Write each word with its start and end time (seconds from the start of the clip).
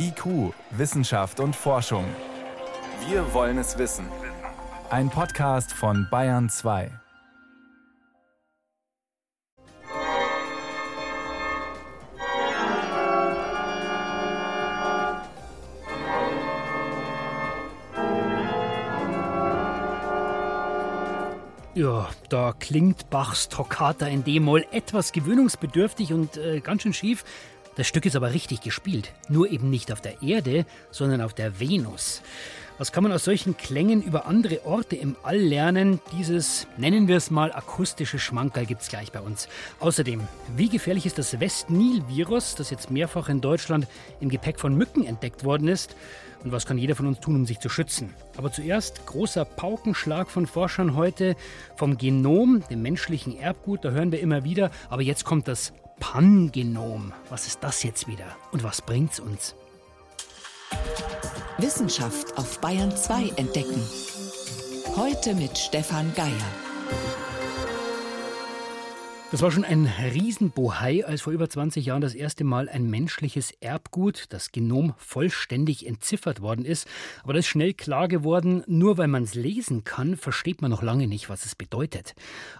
IQ, 0.00 0.54
Wissenschaft 0.70 1.40
und 1.40 1.56
Forschung. 1.56 2.04
Wir 3.08 3.34
wollen 3.34 3.58
es 3.58 3.78
wissen. 3.78 4.06
Ein 4.90 5.10
Podcast 5.10 5.72
von 5.72 6.06
Bayern 6.08 6.48
2. 6.48 6.90
Ja, 21.74 22.08
da 22.28 22.54
klingt 22.58 23.08
Bachs 23.08 23.48
Toccata 23.48 24.06
in 24.06 24.24
D-Moll 24.24 24.66
etwas 24.72 25.12
gewöhnungsbedürftig 25.12 26.12
und 26.12 26.36
äh, 26.36 26.58
ganz 26.58 26.82
schön 26.82 26.92
schief. 26.92 27.24
Das 27.78 27.86
Stück 27.86 28.06
ist 28.06 28.16
aber 28.16 28.34
richtig 28.34 28.60
gespielt. 28.60 29.12
Nur 29.28 29.52
eben 29.52 29.70
nicht 29.70 29.92
auf 29.92 30.00
der 30.00 30.20
Erde, 30.20 30.66
sondern 30.90 31.20
auf 31.20 31.32
der 31.32 31.60
Venus. 31.60 32.22
Was 32.76 32.90
kann 32.90 33.04
man 33.04 33.12
aus 33.12 33.22
solchen 33.22 33.56
Klängen 33.56 34.02
über 34.02 34.26
andere 34.26 34.66
Orte 34.66 34.96
im 34.96 35.14
All 35.22 35.38
lernen? 35.38 36.00
Dieses, 36.10 36.66
nennen 36.76 37.06
wir 37.06 37.16
es 37.16 37.30
mal, 37.30 37.52
akustische 37.52 38.18
Schmankerl 38.18 38.66
gibt 38.66 38.82
es 38.82 38.88
gleich 38.88 39.12
bei 39.12 39.20
uns. 39.20 39.48
Außerdem, 39.78 40.26
wie 40.56 40.68
gefährlich 40.68 41.06
ist 41.06 41.18
das 41.18 41.38
West-Nil-Virus, 41.38 42.56
das 42.56 42.70
jetzt 42.70 42.90
mehrfach 42.90 43.28
in 43.28 43.40
Deutschland 43.40 43.86
im 44.18 44.28
Gepäck 44.28 44.58
von 44.58 44.74
Mücken 44.74 45.06
entdeckt 45.06 45.44
worden 45.44 45.68
ist? 45.68 45.94
Und 46.42 46.50
was 46.50 46.66
kann 46.66 46.78
jeder 46.78 46.96
von 46.96 47.06
uns 47.06 47.20
tun, 47.20 47.36
um 47.36 47.46
sich 47.46 47.60
zu 47.60 47.68
schützen? 47.68 48.12
Aber 48.36 48.50
zuerst 48.50 49.06
großer 49.06 49.44
Paukenschlag 49.44 50.32
von 50.32 50.48
Forschern 50.48 50.96
heute 50.96 51.36
vom 51.76 51.96
Genom, 51.96 52.64
dem 52.70 52.82
menschlichen 52.82 53.38
Erbgut, 53.38 53.84
da 53.84 53.90
hören 53.90 54.10
wir 54.10 54.18
immer 54.18 54.42
wieder. 54.42 54.72
Aber 54.88 55.02
jetzt 55.02 55.24
kommt 55.24 55.46
das 55.46 55.72
Pangenom. 56.00 57.12
Was 57.28 57.46
ist 57.46 57.62
das 57.62 57.82
jetzt 57.82 58.06
wieder? 58.06 58.36
Und 58.52 58.62
was 58.62 58.82
bringt's 58.82 59.20
uns? 59.20 59.54
Wissenschaft 61.58 62.36
auf 62.38 62.60
Bayern 62.60 62.96
2 62.96 63.32
entdecken. 63.36 63.82
Heute 64.96 65.34
mit 65.34 65.56
Stefan 65.58 66.14
Geier. 66.14 66.32
Das 69.30 69.42
war 69.42 69.50
schon 69.50 69.64
ein 69.64 69.84
Riesenbohai, 69.84 71.04
als 71.04 71.20
vor 71.20 71.34
über 71.34 71.50
20 71.50 71.84
Jahren 71.84 72.00
das 72.00 72.14
erste 72.14 72.44
Mal 72.44 72.66
ein 72.70 72.88
menschliches 72.88 73.50
Erbgut, 73.60 74.24
das 74.30 74.52
Genom, 74.52 74.94
vollständig 74.96 75.86
entziffert 75.86 76.40
worden 76.40 76.64
ist. 76.64 76.88
Aber 77.24 77.34
das 77.34 77.40
ist 77.40 77.48
schnell 77.50 77.74
klar 77.74 78.08
geworden, 78.08 78.64
nur 78.66 78.96
weil 78.96 79.08
man 79.08 79.24
es 79.24 79.34
lesen 79.34 79.84
kann, 79.84 80.16
versteht 80.16 80.62
man 80.62 80.70
noch 80.70 80.82
lange 80.82 81.06
nicht, 81.06 81.28
was 81.28 81.44
es 81.44 81.54
bedeutet. 81.54 82.14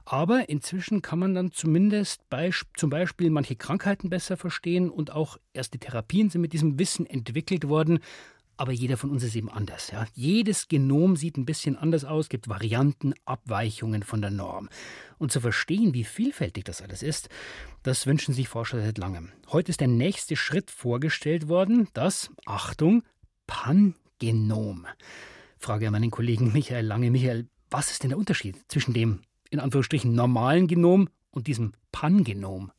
Aber 0.04 0.50
inzwischen 0.50 1.00
kann 1.00 1.18
man 1.18 1.34
dann 1.34 1.52
zumindest 1.52 2.28
bei, 2.28 2.50
zum 2.76 2.90
Beispiel 2.90 3.30
manche 3.30 3.56
Krankheiten 3.56 4.10
besser 4.10 4.36
verstehen 4.36 4.90
und 4.90 5.10
auch 5.10 5.38
erste 5.54 5.78
Therapien 5.78 6.28
sind 6.28 6.42
mit 6.42 6.52
diesem 6.52 6.78
Wissen 6.78 7.06
entwickelt 7.06 7.66
worden. 7.70 8.00
Aber 8.58 8.72
jeder 8.72 8.96
von 8.96 9.10
uns 9.10 9.22
ist 9.22 9.36
eben 9.36 9.48
anders. 9.48 9.90
Ja? 9.92 10.06
Jedes 10.14 10.66
Genom 10.66 11.14
sieht 11.16 11.38
ein 11.38 11.46
bisschen 11.46 11.76
anders 11.76 12.04
aus, 12.04 12.28
gibt 12.28 12.48
Varianten, 12.48 13.14
Abweichungen 13.24 14.02
von 14.02 14.20
der 14.20 14.32
Norm. 14.32 14.68
Und 15.16 15.30
zu 15.30 15.40
verstehen, 15.40 15.94
wie 15.94 16.02
vielfältig 16.02 16.64
das 16.64 16.82
alles 16.82 17.04
ist, 17.04 17.28
das 17.84 18.06
wünschen 18.06 18.34
sich 18.34 18.48
Forscher 18.48 18.82
seit 18.82 18.98
langem. 18.98 19.30
Heute 19.52 19.70
ist 19.70 19.80
der 19.80 19.86
nächste 19.86 20.34
Schritt 20.34 20.72
vorgestellt 20.72 21.46
worden, 21.46 21.88
das, 21.94 22.30
Achtung, 22.46 23.04
Pangenom. 23.46 24.86
Frage 25.56 25.86
an 25.86 25.92
meinen 25.92 26.10
Kollegen 26.10 26.52
Michael 26.52 26.84
Lange. 26.84 27.12
Michael, 27.12 27.46
was 27.70 27.92
ist 27.92 28.02
denn 28.02 28.10
der 28.10 28.18
Unterschied 28.18 28.56
zwischen 28.66 28.92
dem, 28.92 29.20
in 29.50 29.60
Anführungsstrichen, 29.60 30.12
normalen 30.12 30.66
Genom 30.66 31.08
und 31.30 31.46
diesem 31.46 31.74
Pangenom? 31.92 32.72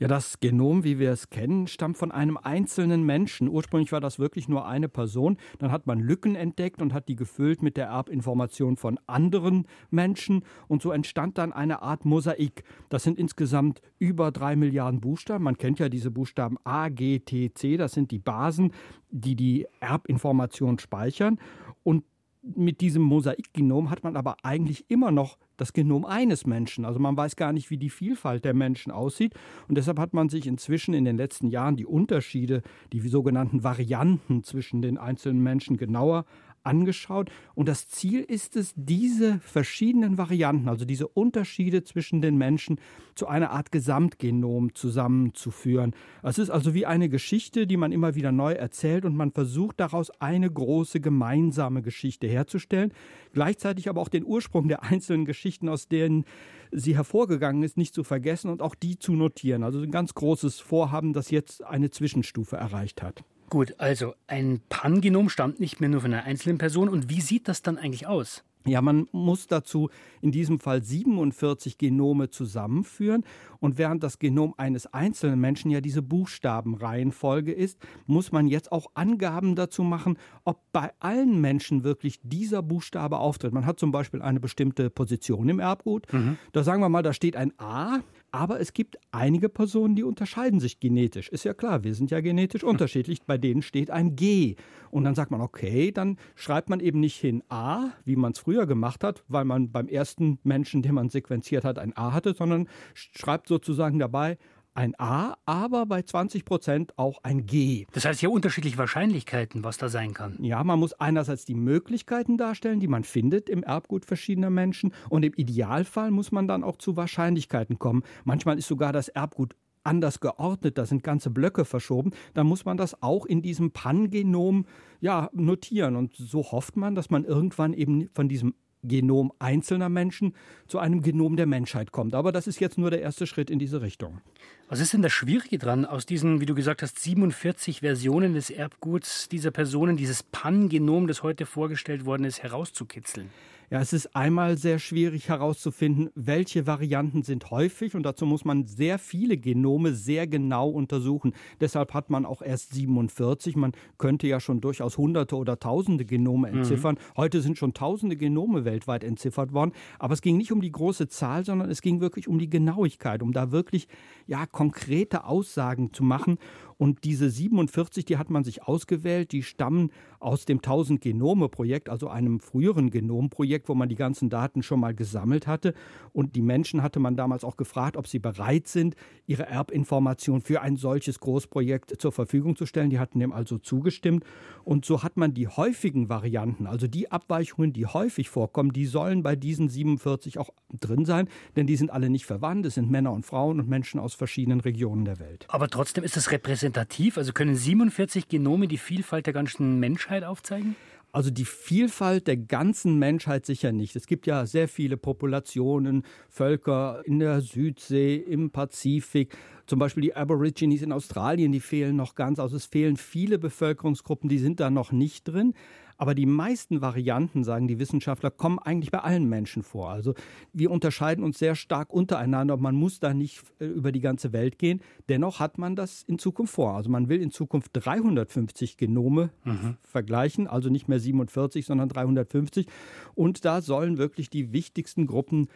Ja, 0.00 0.08
das 0.08 0.40
Genom, 0.40 0.82
wie 0.82 0.98
wir 0.98 1.12
es 1.12 1.28
kennen, 1.28 1.66
stammt 1.66 1.98
von 1.98 2.10
einem 2.10 2.38
einzelnen 2.38 3.04
Menschen. 3.04 3.50
Ursprünglich 3.50 3.92
war 3.92 4.00
das 4.00 4.18
wirklich 4.18 4.48
nur 4.48 4.66
eine 4.66 4.88
Person. 4.88 5.36
Dann 5.58 5.70
hat 5.70 5.86
man 5.86 6.00
Lücken 6.00 6.36
entdeckt 6.36 6.80
und 6.80 6.94
hat 6.94 7.06
die 7.08 7.16
gefüllt 7.16 7.62
mit 7.62 7.76
der 7.76 7.88
Erbinformation 7.88 8.78
von 8.78 8.98
anderen 9.06 9.66
Menschen. 9.90 10.42
Und 10.68 10.80
so 10.80 10.90
entstand 10.90 11.36
dann 11.36 11.52
eine 11.52 11.82
Art 11.82 12.06
Mosaik. 12.06 12.64
Das 12.88 13.02
sind 13.02 13.18
insgesamt 13.18 13.82
über 13.98 14.32
drei 14.32 14.56
Milliarden 14.56 15.02
Buchstaben. 15.02 15.44
Man 15.44 15.58
kennt 15.58 15.78
ja 15.80 15.90
diese 15.90 16.10
Buchstaben 16.10 16.56
A, 16.64 16.88
G, 16.88 17.18
T, 17.18 17.52
C. 17.52 17.76
Das 17.76 17.92
sind 17.92 18.10
die 18.10 18.18
Basen, 18.18 18.72
die 19.10 19.36
die 19.36 19.66
Erbinformation 19.80 20.78
speichern. 20.78 21.38
Und 21.82 22.04
mit 22.42 22.80
diesem 22.80 23.02
Mosaikgenom 23.02 23.90
hat 23.90 24.02
man 24.02 24.16
aber 24.16 24.36
eigentlich 24.42 24.90
immer 24.90 25.10
noch 25.10 25.36
das 25.56 25.72
Genom 25.72 26.06
eines 26.06 26.46
Menschen. 26.46 26.84
Also 26.84 26.98
man 26.98 27.16
weiß 27.16 27.36
gar 27.36 27.52
nicht, 27.52 27.70
wie 27.70 27.76
die 27.76 27.90
Vielfalt 27.90 28.44
der 28.44 28.54
Menschen 28.54 28.90
aussieht. 28.90 29.34
Und 29.68 29.76
deshalb 29.76 29.98
hat 29.98 30.14
man 30.14 30.28
sich 30.30 30.46
inzwischen 30.46 30.94
in 30.94 31.04
den 31.04 31.16
letzten 31.16 31.48
Jahren 31.48 31.76
die 31.76 31.84
Unterschiede, 31.84 32.62
die 32.92 33.00
sogenannten 33.00 33.62
Varianten 33.62 34.42
zwischen 34.42 34.80
den 34.80 34.96
einzelnen 34.96 35.42
Menschen 35.42 35.76
genauer 35.76 36.24
angeschaut. 36.62 37.30
Und 37.54 37.68
das 37.68 37.88
Ziel 37.88 38.20
ist 38.20 38.56
es, 38.56 38.72
diese 38.76 39.40
verschiedenen 39.40 40.18
Varianten, 40.18 40.68
also 40.68 40.84
diese 40.84 41.08
Unterschiede 41.08 41.84
zwischen 41.84 42.20
den 42.20 42.36
Menschen, 42.36 42.78
zu 43.14 43.26
einer 43.26 43.50
Art 43.50 43.72
Gesamtgenom 43.72 44.74
zusammenzuführen. 44.74 45.94
Es 46.22 46.38
ist 46.38 46.50
also 46.50 46.74
wie 46.74 46.86
eine 46.86 47.08
Geschichte, 47.08 47.66
die 47.66 47.76
man 47.76 47.92
immer 47.92 48.14
wieder 48.14 48.32
neu 48.32 48.52
erzählt 48.52 49.04
und 49.04 49.16
man 49.16 49.32
versucht 49.32 49.80
daraus 49.80 50.10
eine 50.20 50.50
große 50.50 51.00
gemeinsame 51.00 51.82
Geschichte 51.82 52.26
herzustellen. 52.26 52.92
Gleichzeitig 53.32 53.88
aber 53.88 54.00
auch 54.00 54.08
den 54.08 54.24
Ursprung 54.24 54.68
der 54.68 54.82
einzelnen 54.82 55.24
Geschichten, 55.24 55.68
aus 55.68 55.88
denen 55.88 56.24
sie 56.72 56.96
hervorgegangen 56.96 57.62
ist, 57.62 57.76
nicht 57.76 57.94
zu 57.94 58.04
vergessen 58.04 58.50
und 58.50 58.62
auch 58.62 58.74
die 58.74 58.98
zu 58.98 59.12
notieren. 59.12 59.64
Also 59.64 59.80
ein 59.80 59.90
ganz 59.90 60.14
großes 60.14 60.60
Vorhaben, 60.60 61.12
das 61.12 61.30
jetzt 61.30 61.64
eine 61.64 61.90
Zwischenstufe 61.90 62.56
erreicht 62.56 63.02
hat. 63.02 63.24
Gut, 63.50 63.74
also 63.78 64.14
ein 64.28 64.60
Pangenom 64.68 65.28
stammt 65.28 65.58
nicht 65.58 65.80
mehr 65.80 65.90
nur 65.90 66.00
von 66.00 66.14
einer 66.14 66.22
einzelnen 66.22 66.56
Person. 66.56 66.88
Und 66.88 67.10
wie 67.10 67.20
sieht 67.20 67.48
das 67.48 67.62
dann 67.62 67.78
eigentlich 67.78 68.06
aus? 68.06 68.44
Ja, 68.66 68.82
man 68.82 69.08
muss 69.10 69.46
dazu 69.46 69.88
in 70.20 70.32
diesem 70.32 70.60
Fall 70.60 70.82
47 70.82 71.78
Genome 71.78 72.28
zusammenführen. 72.28 73.24
Und 73.58 73.76
während 73.78 74.02
das 74.02 74.18
Genom 74.18 74.54
eines 74.56 74.86
einzelnen 74.92 75.40
Menschen 75.40 75.70
ja 75.70 75.80
diese 75.80 76.02
Buchstabenreihenfolge 76.02 77.52
ist, 77.52 77.78
muss 78.06 78.32
man 78.32 78.46
jetzt 78.46 78.70
auch 78.70 78.90
Angaben 78.94 79.56
dazu 79.56 79.82
machen, 79.82 80.18
ob 80.44 80.60
bei 80.72 80.92
allen 81.00 81.40
Menschen 81.40 81.82
wirklich 81.84 82.20
dieser 82.22 82.62
Buchstabe 82.62 83.18
auftritt. 83.18 83.52
Man 83.52 83.66
hat 83.66 83.80
zum 83.80 83.92
Beispiel 83.92 84.22
eine 84.22 84.40
bestimmte 84.40 84.90
Position 84.90 85.48
im 85.48 85.58
Erbgut. 85.58 86.12
Mhm. 86.12 86.36
Da 86.52 86.62
sagen 86.62 86.82
wir 86.82 86.88
mal, 86.88 87.02
da 87.02 87.14
steht 87.14 87.36
ein 87.36 87.52
A. 87.58 88.00
Aber 88.32 88.60
es 88.60 88.72
gibt 88.72 88.98
einige 89.10 89.48
Personen, 89.48 89.96
die 89.96 90.04
unterscheiden 90.04 90.60
sich 90.60 90.78
genetisch. 90.80 91.28
Ist 91.28 91.44
ja 91.44 91.54
klar, 91.54 91.84
wir 91.84 91.94
sind 91.94 92.10
ja 92.10 92.20
genetisch 92.20 92.62
unterschiedlich. 92.62 93.22
Bei 93.22 93.38
denen 93.38 93.62
steht 93.62 93.90
ein 93.90 94.16
G. 94.16 94.56
Und 94.90 95.04
dann 95.04 95.14
sagt 95.14 95.30
man, 95.30 95.40
okay, 95.40 95.90
dann 95.90 96.16
schreibt 96.34 96.70
man 96.70 96.80
eben 96.80 97.00
nicht 97.00 97.16
hin 97.16 97.42
A, 97.48 97.90
wie 98.04 98.16
man 98.16 98.32
es 98.32 98.38
früher 98.38 98.66
gemacht 98.66 99.02
hat, 99.02 99.24
weil 99.28 99.44
man 99.44 99.72
beim 99.72 99.88
ersten 99.88 100.38
Menschen, 100.44 100.82
den 100.82 100.94
man 100.94 101.08
sequenziert 101.08 101.64
hat, 101.64 101.78
ein 101.78 101.96
A 101.96 102.12
hatte, 102.12 102.34
sondern 102.34 102.68
schreibt 102.94 103.48
sozusagen 103.48 103.98
dabei 103.98 104.38
ein 104.74 104.94
A, 104.98 105.36
aber 105.46 105.86
bei 105.86 106.02
20 106.02 106.44
Prozent 106.44 106.98
auch 106.98 107.22
ein 107.22 107.46
G. 107.46 107.86
Das 107.92 108.04
heißt 108.04 108.22
ja 108.22 108.28
unterschiedliche 108.28 108.78
Wahrscheinlichkeiten, 108.78 109.64
was 109.64 109.78
da 109.78 109.88
sein 109.88 110.14
kann. 110.14 110.36
Ja, 110.42 110.62
man 110.64 110.78
muss 110.78 110.92
einerseits 110.94 111.44
die 111.44 111.54
Möglichkeiten 111.54 112.36
darstellen, 112.36 112.80
die 112.80 112.88
man 112.88 113.04
findet 113.04 113.48
im 113.48 113.62
Erbgut 113.62 114.04
verschiedener 114.04 114.50
Menschen 114.50 114.92
und 115.08 115.24
im 115.24 115.34
Idealfall 115.34 116.10
muss 116.10 116.32
man 116.32 116.48
dann 116.48 116.64
auch 116.64 116.76
zu 116.76 116.96
Wahrscheinlichkeiten 116.96 117.78
kommen. 117.78 118.02
Manchmal 118.24 118.58
ist 118.58 118.68
sogar 118.68 118.92
das 118.92 119.08
Erbgut 119.08 119.54
anders 119.82 120.20
geordnet, 120.20 120.78
da 120.78 120.86
sind 120.86 121.02
ganze 121.02 121.30
Blöcke 121.30 121.64
verschoben, 121.64 122.12
dann 122.34 122.46
muss 122.46 122.64
man 122.64 122.76
das 122.76 123.02
auch 123.02 123.26
in 123.26 123.42
diesem 123.42 123.70
Pangenom 123.72 124.66
ja, 125.00 125.30
notieren. 125.32 125.96
Und 125.96 126.14
so 126.16 126.42
hofft 126.52 126.76
man, 126.76 126.94
dass 126.94 127.10
man 127.10 127.24
irgendwann 127.24 127.72
eben 127.72 128.08
von 128.12 128.28
diesem 128.28 128.54
Genom 128.82 129.32
einzelner 129.38 129.88
Menschen 129.88 130.34
zu 130.66 130.78
einem 130.78 131.02
Genom 131.02 131.36
der 131.36 131.46
Menschheit 131.46 131.92
kommt. 131.92 132.14
Aber 132.14 132.32
das 132.32 132.46
ist 132.46 132.60
jetzt 132.60 132.78
nur 132.78 132.90
der 132.90 133.02
erste 133.02 133.26
Schritt 133.26 133.50
in 133.50 133.58
diese 133.58 133.82
Richtung. 133.82 134.20
Was 134.68 134.80
ist 134.80 134.92
denn 134.92 135.02
das 135.02 135.12
Schwierige 135.12 135.58
dran, 135.58 135.84
aus 135.84 136.06
diesen, 136.06 136.40
wie 136.40 136.46
du 136.46 136.54
gesagt 136.54 136.82
hast, 136.82 136.98
47 136.98 137.80
Versionen 137.80 138.34
des 138.34 138.50
Erbguts 138.50 139.28
dieser 139.28 139.50
Personen, 139.50 139.96
dieses 139.96 140.22
Pan-Genom, 140.22 141.06
das 141.06 141.22
heute 141.22 141.46
vorgestellt 141.46 142.04
worden 142.04 142.24
ist, 142.24 142.42
herauszukitzeln? 142.42 143.30
Ja, 143.72 143.80
es 143.80 143.92
ist 143.92 144.16
einmal 144.16 144.58
sehr 144.58 144.80
schwierig 144.80 145.28
herauszufinden, 145.28 146.10
welche 146.16 146.66
Varianten 146.66 147.22
sind 147.22 147.52
häufig 147.52 147.94
und 147.94 148.02
dazu 148.02 148.26
muss 148.26 148.44
man 148.44 148.66
sehr 148.66 148.98
viele 148.98 149.36
Genome 149.36 149.92
sehr 149.94 150.26
genau 150.26 150.68
untersuchen. 150.68 151.34
Deshalb 151.60 151.94
hat 151.94 152.10
man 152.10 152.26
auch 152.26 152.42
erst 152.42 152.74
47. 152.74 153.54
Man 153.54 153.70
könnte 153.96 154.26
ja 154.26 154.40
schon 154.40 154.60
durchaus 154.60 154.98
hunderte 154.98 155.36
oder 155.36 155.60
tausende 155.60 156.04
Genome 156.04 156.50
mhm. 156.50 156.58
entziffern. 156.58 156.96
Mhm. 156.96 157.16
Heute 157.16 157.40
sind 157.42 157.58
schon 157.58 157.72
tausende 157.72 158.16
Genome 158.16 158.64
weltweit 158.64 159.04
entziffert 159.04 159.52
worden. 159.52 159.70
Aber 160.00 160.14
es 160.14 160.20
ging 160.20 160.36
nicht 160.36 160.50
um 160.50 160.62
die 160.62 160.72
große 160.72 161.06
Zahl, 161.06 161.44
sondern 161.44 161.70
es 161.70 161.80
ging 161.80 162.00
wirklich 162.00 162.26
um 162.26 162.40
die 162.40 162.50
Genauigkeit, 162.50 163.22
um 163.22 163.32
da 163.32 163.52
wirklich 163.52 163.86
ja 164.26 164.46
konkrete 164.46 165.22
Aussagen 165.22 165.92
zu 165.92 166.02
machen. 166.02 166.38
Und 166.80 167.04
diese 167.04 167.28
47, 167.28 168.06
die 168.06 168.16
hat 168.16 168.30
man 168.30 168.42
sich 168.42 168.62
ausgewählt, 168.62 169.32
die 169.32 169.42
stammen 169.42 169.90
aus 170.18 170.46
dem 170.46 170.60
1000 170.60 171.02
Genome 171.02 171.50
Projekt, 171.50 171.90
also 171.90 172.08
einem 172.08 172.40
früheren 172.40 172.88
Genomprojekt, 172.88 173.68
wo 173.68 173.74
man 173.74 173.90
die 173.90 173.96
ganzen 173.96 174.30
Daten 174.30 174.62
schon 174.62 174.80
mal 174.80 174.94
gesammelt 174.94 175.46
hatte. 175.46 175.74
Und 176.14 176.36
die 176.36 176.40
Menschen 176.40 176.82
hatte 176.82 176.98
man 176.98 177.16
damals 177.16 177.44
auch 177.44 177.58
gefragt, 177.58 177.98
ob 177.98 178.06
sie 178.06 178.18
bereit 178.18 178.66
sind, 178.66 178.96
ihre 179.26 179.46
Erbinformation 179.46 180.40
für 180.40 180.62
ein 180.62 180.76
solches 180.76 181.20
Großprojekt 181.20 182.00
zur 182.00 182.12
Verfügung 182.12 182.56
zu 182.56 182.64
stellen. 182.64 182.88
Die 182.88 182.98
hatten 182.98 183.18
dem 183.18 183.32
also 183.32 183.58
zugestimmt. 183.58 184.24
Und 184.64 184.86
so 184.86 185.02
hat 185.02 185.18
man 185.18 185.34
die 185.34 185.48
häufigen 185.48 186.08
Varianten, 186.08 186.66
also 186.66 186.86
die 186.86 187.12
Abweichungen, 187.12 187.74
die 187.74 187.84
häufig 187.84 188.30
vorkommen, 188.30 188.72
die 188.72 188.86
sollen 188.86 189.22
bei 189.22 189.36
diesen 189.36 189.68
47 189.68 190.38
auch 190.38 190.48
drin 190.80 191.04
sein, 191.04 191.28
denn 191.56 191.66
die 191.66 191.76
sind 191.76 191.90
alle 191.90 192.08
nicht 192.08 192.24
verwandt. 192.24 192.64
Es 192.64 192.76
sind 192.76 192.90
Männer 192.90 193.12
und 193.12 193.26
Frauen 193.26 193.60
und 193.60 193.68
Menschen 193.68 194.00
aus 194.00 194.14
verschiedenen 194.14 194.60
Regionen 194.60 195.04
der 195.04 195.18
Welt. 195.18 195.44
Aber 195.48 195.68
trotzdem 195.68 196.04
ist 196.04 196.16
es 196.16 196.30
repräsentativ. 196.30 196.69
Also 197.16 197.32
können 197.32 197.56
47 197.56 198.28
Genome 198.28 198.68
die 198.68 198.78
Vielfalt 198.78 199.26
der 199.26 199.32
ganzen 199.32 199.78
Menschheit 199.78 200.24
aufzeigen? 200.24 200.76
Also 201.12 201.30
die 201.30 201.44
Vielfalt 201.44 202.28
der 202.28 202.36
ganzen 202.36 202.98
Menschheit 202.98 203.44
sicher 203.44 203.72
nicht. 203.72 203.96
Es 203.96 204.06
gibt 204.06 204.26
ja 204.26 204.46
sehr 204.46 204.68
viele 204.68 204.96
Populationen, 204.96 206.04
Völker 206.28 207.02
in 207.04 207.18
der 207.18 207.40
Südsee, 207.40 208.14
im 208.14 208.50
Pazifik. 208.50 209.36
Zum 209.66 209.80
Beispiel 209.80 210.02
die 210.02 210.14
Aborigines 210.14 210.82
in 210.82 210.92
Australien, 210.92 211.50
die 211.50 211.60
fehlen 211.60 211.96
noch 211.96 212.14
ganz. 212.14 212.38
Also 212.38 212.56
es 212.56 212.66
fehlen 212.66 212.96
viele 212.96 213.38
Bevölkerungsgruppen, 213.38 214.28
die 214.28 214.38
sind 214.38 214.60
da 214.60 214.70
noch 214.70 214.92
nicht 214.92 215.24
drin. 215.24 215.54
Aber 216.00 216.14
die 216.14 216.24
meisten 216.24 216.80
Varianten, 216.80 217.44
sagen 217.44 217.68
die 217.68 217.78
Wissenschaftler, 217.78 218.30
kommen 218.30 218.58
eigentlich 218.58 218.90
bei 218.90 219.00
allen 219.00 219.28
Menschen 219.28 219.62
vor. 219.62 219.90
Also 219.90 220.14
wir 220.54 220.70
unterscheiden 220.70 221.22
uns 221.22 221.38
sehr 221.38 221.54
stark 221.54 221.92
untereinander. 221.92 222.56
Man 222.56 222.74
muss 222.74 223.00
da 223.00 223.12
nicht 223.12 223.42
äh, 223.58 223.66
über 223.66 223.92
die 223.92 224.00
ganze 224.00 224.32
Welt 224.32 224.58
gehen. 224.58 224.80
Dennoch 225.10 225.40
hat 225.40 225.58
man 225.58 225.76
das 225.76 226.02
in 226.02 226.18
Zukunft 226.18 226.54
vor. 226.54 226.74
Also 226.74 226.88
man 226.88 227.10
will 227.10 227.20
in 227.20 227.30
Zukunft 227.30 227.72
350 227.74 228.78
Genome 228.78 229.28
mhm. 229.44 229.76
vergleichen, 229.82 230.46
also 230.46 230.70
nicht 230.70 230.88
mehr 230.88 231.00
47, 231.00 231.66
sondern 231.66 231.90
350. 231.90 232.66
Und 233.14 233.44
da 233.44 233.60
sollen 233.60 233.98
wirklich 233.98 234.30
die 234.30 234.54
wichtigsten 234.54 235.06
Gruppen 235.06 235.48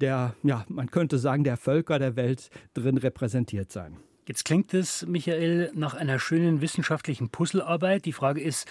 der, 0.00 0.34
ja, 0.42 0.64
man 0.68 0.90
könnte 0.90 1.16
sagen, 1.18 1.44
der 1.44 1.56
Völker 1.56 2.00
der 2.00 2.16
Welt 2.16 2.50
drin 2.74 2.98
repräsentiert 2.98 3.70
sein. 3.70 3.98
Jetzt 4.26 4.44
klingt 4.44 4.72
es, 4.72 5.04
Michael, 5.04 5.72
nach 5.74 5.94
einer 5.94 6.20
schönen 6.20 6.60
wissenschaftlichen 6.60 7.28
Puzzlearbeit. 7.28 8.04
Die 8.04 8.12
Frage 8.12 8.40
ist, 8.40 8.68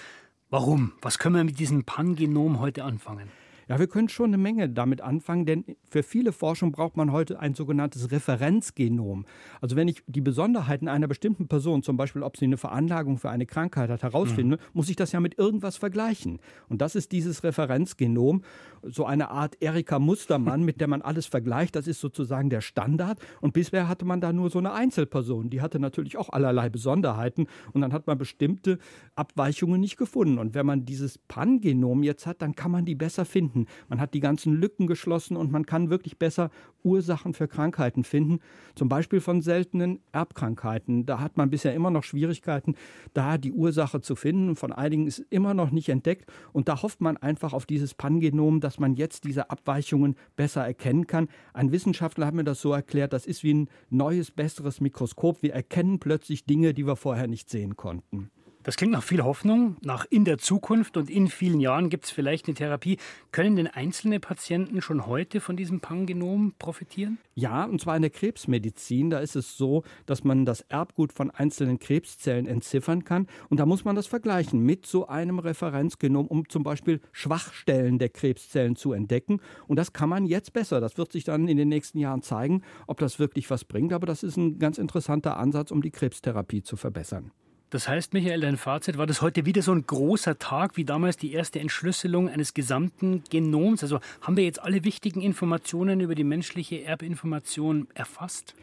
Warum? 0.51 0.91
Was 1.01 1.17
können 1.17 1.35
wir 1.35 1.45
mit 1.45 1.59
diesem 1.59 1.85
Pangenom 1.85 2.59
heute 2.59 2.83
anfangen? 2.83 3.29
Ja, 3.67 3.79
wir 3.79 3.87
können 3.87 4.09
schon 4.09 4.27
eine 4.27 4.37
Menge 4.37 4.69
damit 4.69 5.01
anfangen, 5.01 5.45
denn 5.45 5.65
für 5.89 6.03
viele 6.03 6.31
Forschung 6.31 6.71
braucht 6.71 6.97
man 6.97 7.11
heute 7.11 7.39
ein 7.39 7.53
sogenanntes 7.53 8.11
Referenzgenom. 8.11 9.25
Also 9.61 9.75
wenn 9.75 9.87
ich 9.87 10.03
die 10.07 10.21
Besonderheiten 10.21 10.87
einer 10.87 11.07
bestimmten 11.07 11.47
Person, 11.47 11.83
zum 11.83 11.97
Beispiel 11.97 12.23
ob 12.23 12.37
sie 12.37 12.45
eine 12.45 12.57
Veranlagung 12.57 13.17
für 13.17 13.29
eine 13.29 13.45
Krankheit 13.45 13.89
hat, 13.89 14.03
herausfinde, 14.03 14.57
mhm. 14.57 14.61
muss 14.73 14.89
ich 14.89 14.95
das 14.95 15.11
ja 15.11 15.19
mit 15.19 15.37
irgendwas 15.37 15.77
vergleichen. 15.77 16.39
Und 16.69 16.81
das 16.81 16.95
ist 16.95 17.11
dieses 17.11 17.43
Referenzgenom, 17.43 18.43
so 18.83 19.05
eine 19.05 19.29
Art 19.29 19.57
Erika 19.61 19.99
Mustermann, 19.99 20.63
mit 20.65 20.81
der 20.81 20.87
man 20.87 21.01
alles 21.01 21.25
vergleicht. 21.25 21.75
Das 21.75 21.87
ist 21.87 21.99
sozusagen 21.99 22.49
der 22.49 22.61
Standard. 22.61 23.19
Und 23.41 23.53
bisher 23.53 23.87
hatte 23.87 24.05
man 24.05 24.21
da 24.21 24.33
nur 24.33 24.49
so 24.49 24.59
eine 24.59 24.73
Einzelperson. 24.73 25.49
Die 25.49 25.61
hatte 25.61 25.79
natürlich 25.79 26.17
auch 26.17 26.29
allerlei 26.29 26.69
Besonderheiten. 26.69 27.47
Und 27.73 27.81
dann 27.81 27.93
hat 27.93 28.07
man 28.07 28.17
bestimmte 28.17 28.79
Abweichungen 29.15 29.79
nicht 29.79 29.97
gefunden. 29.97 30.39
Und 30.39 30.55
wenn 30.55 30.65
man 30.65 30.85
dieses 30.85 31.17
Pangenom 31.17 32.03
jetzt 32.03 32.25
hat, 32.25 32.41
dann 32.41 32.55
kann 32.55 32.71
man 32.71 32.85
die 32.85 32.95
besser 32.95 33.25
finden 33.25 33.50
finden. 33.51 33.67
Man 33.89 33.99
hat 33.99 34.13
die 34.13 34.19
ganzen 34.19 34.53
Lücken 34.53 34.87
geschlossen 34.87 35.37
und 35.37 35.51
man 35.51 35.65
kann 35.65 35.89
wirklich 35.89 36.17
besser 36.17 36.49
Ursachen 36.83 37.33
für 37.33 37.47
Krankheiten 37.47 38.03
finden. 38.03 38.39
Zum 38.75 38.89
Beispiel 38.89 39.21
von 39.21 39.41
seltenen 39.41 39.99
Erbkrankheiten. 40.11 41.05
Da 41.05 41.19
hat 41.19 41.37
man 41.37 41.49
bisher 41.49 41.73
immer 41.73 41.91
noch 41.91 42.03
Schwierigkeiten, 42.03 42.75
da 43.13 43.37
die 43.37 43.51
Ursache 43.51 44.01
zu 44.01 44.15
finden. 44.15 44.55
Von 44.55 44.71
einigen 44.71 45.07
ist 45.07 45.19
immer 45.29 45.53
noch 45.53 45.71
nicht 45.71 45.89
entdeckt. 45.89 46.31
Und 46.53 46.67
da 46.67 46.81
hofft 46.81 47.01
man 47.01 47.17
einfach 47.17 47.53
auf 47.53 47.65
dieses 47.65 47.93
Pangenom, 47.93 48.59
dass 48.59 48.79
man 48.79 48.95
jetzt 48.95 49.25
diese 49.25 49.49
Abweichungen 49.49 50.15
besser 50.35 50.65
erkennen 50.65 51.07
kann. 51.07 51.27
Ein 51.53 51.71
Wissenschaftler 51.71 52.27
hat 52.27 52.33
mir 52.33 52.43
das 52.43 52.61
so 52.61 52.73
erklärt, 52.73 53.13
das 53.13 53.25
ist 53.25 53.43
wie 53.43 53.53
ein 53.53 53.69
neues, 53.89 54.31
besseres 54.31 54.81
Mikroskop. 54.81 55.41
Wir 55.43 55.53
erkennen 55.53 55.99
plötzlich 55.99 56.45
Dinge, 56.45 56.73
die 56.73 56.87
wir 56.87 56.95
vorher 56.95 57.27
nicht 57.27 57.49
sehen 57.49 57.75
konnten. 57.75 58.31
Das 58.63 58.77
klingt 58.77 58.93
nach 58.93 59.01
viel 59.01 59.23
Hoffnung, 59.23 59.77
nach 59.81 60.05
in 60.11 60.23
der 60.23 60.37
Zukunft 60.37 60.95
und 60.95 61.09
in 61.09 61.29
vielen 61.29 61.59
Jahren 61.59 61.89
gibt 61.89 62.05
es 62.05 62.11
vielleicht 62.11 62.45
eine 62.47 62.53
Therapie. 62.53 62.97
Können 63.31 63.55
denn 63.55 63.65
einzelne 63.65 64.19
Patienten 64.19 64.83
schon 64.83 65.07
heute 65.07 65.41
von 65.41 65.57
diesem 65.57 65.79
Pangenom 65.79 66.53
profitieren? 66.59 67.17
Ja, 67.33 67.63
und 67.63 67.81
zwar 67.81 67.95
in 67.95 68.03
der 68.03 68.11
Krebsmedizin. 68.11 69.09
Da 69.09 69.17
ist 69.17 69.35
es 69.35 69.57
so, 69.57 69.83
dass 70.05 70.23
man 70.23 70.45
das 70.45 70.61
Erbgut 70.61 71.11
von 71.11 71.31
einzelnen 71.31 71.79
Krebszellen 71.79 72.45
entziffern 72.45 73.03
kann. 73.03 73.25
Und 73.49 73.59
da 73.59 73.65
muss 73.65 73.83
man 73.83 73.95
das 73.95 74.05
vergleichen 74.05 74.59
mit 74.59 74.85
so 74.85 75.07
einem 75.07 75.39
Referenzgenom, 75.39 76.27
um 76.27 76.47
zum 76.47 76.61
Beispiel 76.61 77.01
Schwachstellen 77.11 77.97
der 77.97 78.09
Krebszellen 78.09 78.75
zu 78.75 78.93
entdecken. 78.93 79.41
Und 79.67 79.77
das 79.77 79.91
kann 79.91 80.09
man 80.09 80.27
jetzt 80.27 80.53
besser. 80.53 80.79
Das 80.79 80.99
wird 80.99 81.11
sich 81.11 81.23
dann 81.23 81.47
in 81.47 81.57
den 81.57 81.69
nächsten 81.69 81.97
Jahren 81.97 82.21
zeigen, 82.21 82.61
ob 82.85 82.99
das 82.99 83.17
wirklich 83.17 83.49
was 83.49 83.65
bringt. 83.65 83.91
Aber 83.91 84.05
das 84.05 84.21
ist 84.21 84.37
ein 84.37 84.59
ganz 84.59 84.77
interessanter 84.77 85.37
Ansatz, 85.37 85.71
um 85.71 85.81
die 85.81 85.91
Krebstherapie 85.91 86.61
zu 86.61 86.77
verbessern. 86.77 87.31
Das 87.71 87.87
heißt, 87.87 88.13
Michael, 88.13 88.41
dein 88.41 88.57
Fazit, 88.57 88.97
war 88.97 89.07
das 89.07 89.21
heute 89.21 89.45
wieder 89.45 89.61
so 89.61 89.71
ein 89.71 89.87
großer 89.87 90.37
Tag 90.37 90.75
wie 90.75 90.83
damals 90.83 91.15
die 91.15 91.31
erste 91.31 91.61
Entschlüsselung 91.61 92.27
eines 92.27 92.53
gesamten 92.53 93.23
Genoms? 93.29 93.81
Also 93.81 94.01
haben 94.19 94.35
wir 94.35 94.43
jetzt 94.43 94.61
alle 94.61 94.83
wichtigen 94.83 95.21
Informationen 95.21 96.01
über 96.01 96.13
die 96.13 96.25
menschliche 96.25 96.83
Erbinformation 96.83 97.87
erfasst? 97.93 98.55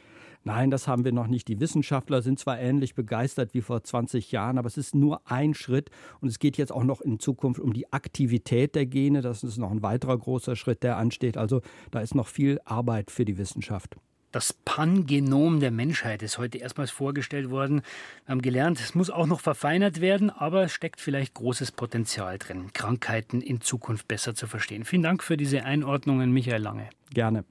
Nein, 0.45 0.71
das 0.71 0.87
haben 0.87 1.07
wir 1.07 1.13
noch 1.13 1.27
nicht. 1.27 1.49
Die 1.49 1.59
Wissenschaftler 1.59 2.21
sind 2.21 2.39
zwar 2.39 2.59
ähnlich 2.59 2.95
begeistert 2.95 3.55
wie 3.55 3.63
vor 3.63 3.83
20 3.83 4.31
Jahren, 4.31 4.59
aber 4.59 4.67
es 4.67 4.77
ist 4.77 4.95
nur 4.95 5.23
ein 5.25 5.55
Schritt 5.55 5.91
und 6.21 6.29
es 6.29 6.39
geht 6.39 6.59
jetzt 6.59 6.71
auch 6.71 6.85
noch 6.85 7.01
in 7.01 7.19
Zukunft 7.19 7.61
um 7.61 7.73
die 7.73 7.91
Aktivität 7.91 8.75
der 8.75 8.85
Gene. 8.85 9.23
Das 9.23 9.43
ist 9.43 9.57
noch 9.57 9.71
ein 9.71 9.83
weiterer 9.83 10.19
großer 10.19 10.55
Schritt, 10.55 10.83
der 10.83 10.99
ansteht. 10.99 11.39
Also 11.39 11.63
da 11.91 12.01
ist 12.01 12.15
noch 12.15 12.29
viel 12.29 12.61
Arbeit 12.67 13.11
für 13.11 13.25
die 13.25 13.39
Wissenschaft. 13.39 13.97
Das 14.33 14.53
Pangenom 14.53 15.61
der 15.61 15.71
Menschheit 15.71 16.23
ist 16.23 16.39
heute 16.39 16.59
erstmals 16.59 16.91
vorgestellt 16.91 17.51
worden. 17.51 17.83
Wir 18.27 18.33
haben 18.33 18.43
gelernt, 18.43 18.81
es 18.81 18.95
muss 18.95 19.11
auch 19.11 19.27
noch 19.27 19.41
verfeinert 19.41 20.01
werden, 20.01 20.31
aber 20.31 20.65
es 20.65 20.73
steckt 20.73 21.01
vielleicht 21.01 21.35
großes 21.35 21.73
Potenzial 21.73 22.39
drin, 22.39 22.73
Krankheiten 22.75 23.41
in 23.41 23.61
Zukunft 23.61 24.07
besser 24.07 24.35
zu 24.35 24.47
verstehen. 24.47 24.85
Vielen 24.85 25.03
Dank 25.03 25.23
für 25.23 25.37
diese 25.37 25.65
Einordnungen, 25.65 26.31
Michael 26.33 26.63
Lange. 26.63 26.91
Gerne. 27.13 27.45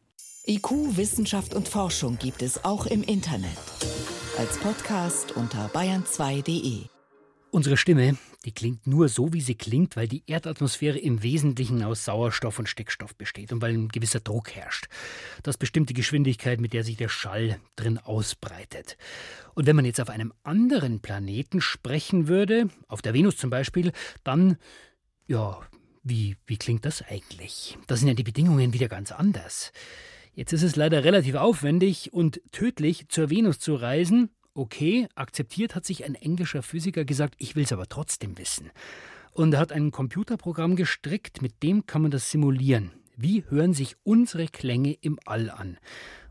IQ, 0.45 0.95
Wissenschaft 0.95 1.53
und 1.53 1.67
Forschung 1.67 2.17
gibt 2.19 2.41
es 2.41 2.63
auch 2.63 2.85
im 2.85 3.03
Internet. 3.03 3.57
Als 4.37 4.57
Podcast 4.59 5.35
unter 5.35 5.67
bayern2.de. 5.69 6.96
Unsere 7.49 7.77
Stimme, 7.77 8.17
die 8.43 8.51
klingt 8.51 8.87
nur 8.87 9.07
so, 9.07 9.31
wie 9.31 9.39
sie 9.41 9.55
klingt, 9.55 9.95
weil 9.95 10.07
die 10.07 10.23
Erdatmosphäre 10.27 10.99
im 10.99 11.23
Wesentlichen 11.23 11.81
aus 11.81 12.03
Sauerstoff 12.03 12.59
und 12.59 12.67
Stickstoff 12.67 13.15
besteht 13.15 13.53
und 13.53 13.61
weil 13.61 13.73
ein 13.73 13.87
gewisser 13.87 14.19
Druck 14.19 14.51
herrscht. 14.51 14.87
Das 15.43 15.57
bestimmt 15.57 15.89
die 15.89 15.93
Geschwindigkeit, 15.93 16.59
mit 16.59 16.73
der 16.73 16.83
sich 16.83 16.97
der 16.97 17.07
Schall 17.07 17.59
drin 17.77 17.99
ausbreitet. 17.99 18.97
Und 19.55 19.65
wenn 19.65 19.77
man 19.77 19.85
jetzt 19.85 20.01
auf 20.01 20.09
einem 20.09 20.33
anderen 20.43 20.99
Planeten 20.99 21.61
sprechen 21.61 22.27
würde, 22.27 22.67
auf 22.87 23.01
der 23.01 23.13
Venus 23.13 23.37
zum 23.37 23.49
Beispiel, 23.49 23.93
dann, 24.25 24.57
ja, 25.27 25.57
wie, 26.03 26.35
wie 26.45 26.57
klingt 26.57 26.85
das 26.85 27.01
eigentlich? 27.01 27.77
Da 27.87 27.95
sind 27.95 28.09
ja 28.09 28.13
die 28.13 28.23
Bedingungen 28.23 28.73
wieder 28.73 28.89
ganz 28.89 29.11
anders. 29.11 29.71
Jetzt 30.33 30.53
ist 30.53 30.63
es 30.63 30.75
leider 30.75 31.03
relativ 31.03 31.35
aufwendig 31.35 32.13
und 32.13 32.41
tödlich, 32.51 33.07
zur 33.09 33.29
Venus 33.29 33.57
zu 33.57 33.73
reisen, 33.73 34.29
Okay, 34.57 35.07
akzeptiert 35.13 35.75
hat 35.75 35.85
sich 35.85 36.03
ein 36.03 36.15
englischer 36.15 36.63
Physiker 36.63 37.05
gesagt, 37.05 37.35
ich 37.37 37.55
will 37.55 37.65
es 37.65 37.71
aber 37.71 37.85
trotzdem 37.85 38.39
wissen. 38.39 38.71
Und 39.33 39.53
er 39.53 39.59
hat 39.59 39.71
ein 39.71 39.91
Computerprogramm 39.91 40.75
gestrickt, 40.75 41.43
mit 41.43 41.61
dem 41.61 41.85
kann 41.85 42.01
man 42.01 42.09
das 42.09 42.31
simulieren. 42.31 42.91
Wie 43.15 43.43
hören 43.49 43.75
sich 43.75 43.97
unsere 44.01 44.47
Klänge 44.47 44.93
im 44.93 45.19
All 45.25 45.51
an? 45.51 45.77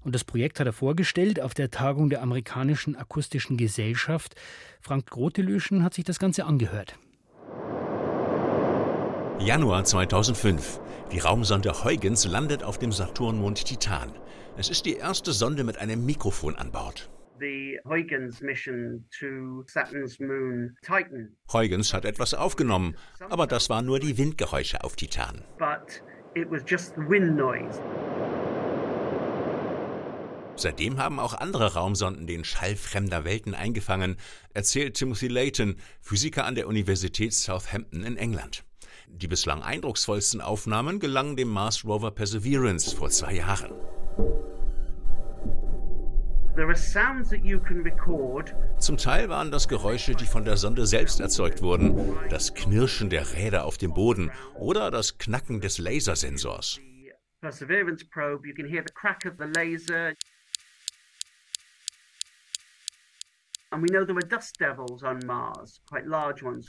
Und 0.02 0.12
das 0.12 0.25
Projekt 0.25 0.59
hat 0.59 0.66
er 0.66 0.73
vorgestellt 0.73 1.40
auf 1.40 1.54
der 1.54 1.71
Tagung 1.71 2.11
der 2.11 2.21
amerikanischen 2.21 2.97
akustischen 2.97 3.56
Gesellschaft. 3.56 4.35
Frank 4.80 5.09
Grotelöschen 5.09 5.85
hat 5.85 5.95
sich 5.95 6.02
das 6.02 6.18
Ganze 6.18 6.47
angehört. 6.47 6.99
Januar 9.38 9.85
2005. 9.85 10.80
Die 11.12 11.21
Raumsonde 11.21 11.85
Huygens 11.85 12.26
landet 12.26 12.64
auf 12.64 12.80
dem 12.80 12.90
Saturnmond 12.90 13.64
Titan. 13.64 14.11
Es 14.56 14.68
ist 14.68 14.85
die 14.85 14.97
erste 14.97 15.33
Sonde 15.33 15.62
mit 15.62 15.78
einem 15.78 16.04
Mikrofon 16.04 16.56
an 16.56 16.73
Bord 16.73 17.09
Huygens 17.85 18.40
mission 18.40 19.05
to 19.19 19.64
Saturn's 19.66 20.19
moon 20.19 20.76
Titan. 20.83 21.37
Huygens 21.52 21.93
hat 21.93 22.05
etwas 22.05 22.35
aufgenommen, 22.35 22.97
aber 23.31 23.47
das 23.47 23.69
waren 23.71 23.87
nur 23.87 24.00
die 24.00 24.16
Windgeräusche 24.19 24.83
auf 24.83 24.97
Titan. 24.97 25.43
Seitdem 30.59 30.99
haben 30.99 31.21
auch 31.21 31.35
andere 31.35 31.75
Raumsonden 31.75 32.26
den 32.26 32.45
Schall 32.45 32.76
fremder 32.76 33.25
Welten 33.25 33.55
eingefangen, 33.55 34.16
erzählt 34.55 34.95
Timothy 34.95 35.28
Layton, 35.28 35.76
Physiker 36.00 36.47
an 36.47 36.55
der 36.55 36.66
Universität 36.66 37.35
Southampton 37.35 38.02
in 38.02 38.16
England. 38.16 38.64
Die 39.09 39.28
bislang 39.28 39.62
eindrucksvollsten 39.62 40.40
Aufnahmen 40.40 40.99
gelangen 40.99 41.37
dem 41.37 41.49
Mars 41.49 41.85
Rover 41.85 42.11
Perseverance 42.11 42.95
vor 42.95 43.11
zwei 43.11 43.35
Jahren. 43.35 43.73
Zum 48.79 48.97
Teil 48.97 49.29
waren 49.29 49.51
das 49.51 49.69
Geräusche, 49.69 50.15
die 50.15 50.25
von 50.25 50.45
der 50.45 50.57
Sonde 50.57 50.87
selbst 50.87 51.21
erzeugt 51.21 51.61
wurden, 51.61 52.17
das 52.31 52.55
Knirschen 52.55 53.11
der 53.11 53.35
Räder 53.35 53.65
auf 53.65 53.77
dem 53.77 53.93
Boden 53.93 54.31
oder 54.55 54.91
das 54.91 55.19
Knacken 55.19 55.61
des 55.61 55.77
Lasersensors. 55.77 56.81
Perseverance 57.43 58.05
probe, 58.07 58.49
you 58.49 58.55
can 58.55 58.67
hear 58.67 58.83
the 58.87 58.93
crack 58.95 59.27
of 59.27 59.35
the 59.39 59.45
laser. 59.45 60.15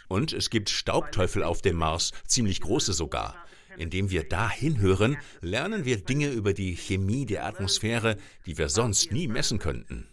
Und 0.08 0.34
es 0.34 0.50
gibt 0.50 0.70
Staubteufel 0.70 1.44
auf 1.44 1.62
dem 1.62 1.78
Mars, 1.78 2.12
ziemlich 2.26 2.62
große 2.62 2.94
sogar. 2.94 3.36
Indem 3.78 4.10
wir 4.10 4.28
da 4.28 4.50
hinhören, 4.50 5.18
lernen 5.42 5.86
wir 5.86 5.98
Dinge 5.98 6.32
über 6.32 6.54
die 6.54 6.76
Chemie 6.76 7.26
der 7.26 7.46
Atmosphäre, 7.46 8.18
die 8.46 8.58
wir 8.58 8.70
sonst 8.70 9.12
nie 9.12 9.28
messen 9.28 9.60
könnten. 9.60 10.08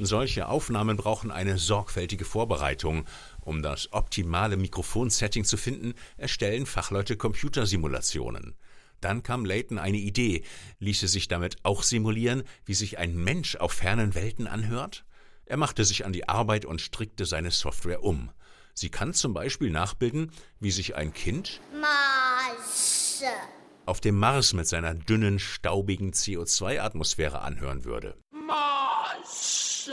Solche 0.00 0.46
Aufnahmen 0.46 0.96
brauchen 0.96 1.32
eine 1.32 1.58
sorgfältige 1.58 2.24
Vorbereitung. 2.24 3.04
Um 3.40 3.62
das 3.62 3.92
optimale 3.92 4.56
Mikrofonsetting 4.56 5.44
zu 5.44 5.56
finden, 5.56 5.94
erstellen 6.16 6.66
Fachleute 6.66 7.16
Computersimulationen. 7.16 8.54
Dann 9.00 9.22
kam 9.22 9.44
Layton 9.44 9.78
eine 9.78 9.98
Idee. 9.98 10.44
Ließe 10.78 11.08
sich 11.08 11.28
damit 11.28 11.56
auch 11.62 11.82
simulieren, 11.82 12.42
wie 12.64 12.74
sich 12.74 12.98
ein 12.98 13.16
Mensch 13.16 13.56
auf 13.56 13.72
fernen 13.72 14.14
Welten 14.14 14.46
anhört? 14.46 15.04
Er 15.46 15.56
machte 15.56 15.84
sich 15.84 16.04
an 16.04 16.12
die 16.12 16.28
Arbeit 16.28 16.64
und 16.64 16.80
strickte 16.80 17.24
seine 17.24 17.50
Software 17.50 18.02
um. 18.02 18.30
Sie 18.74 18.90
kann 18.90 19.14
zum 19.14 19.32
Beispiel 19.34 19.70
nachbilden, 19.70 20.30
wie 20.60 20.70
sich 20.70 20.94
ein 20.94 21.12
Kind 21.12 21.60
Mars. 21.80 23.24
auf 23.86 24.00
dem 24.00 24.18
Mars 24.18 24.52
mit 24.52 24.68
seiner 24.68 24.94
dünnen, 24.94 25.38
staubigen 25.38 26.12
CO2-Atmosphäre 26.12 27.40
anhören 27.40 27.84
würde. 27.84 28.16
Mars. 28.30 29.90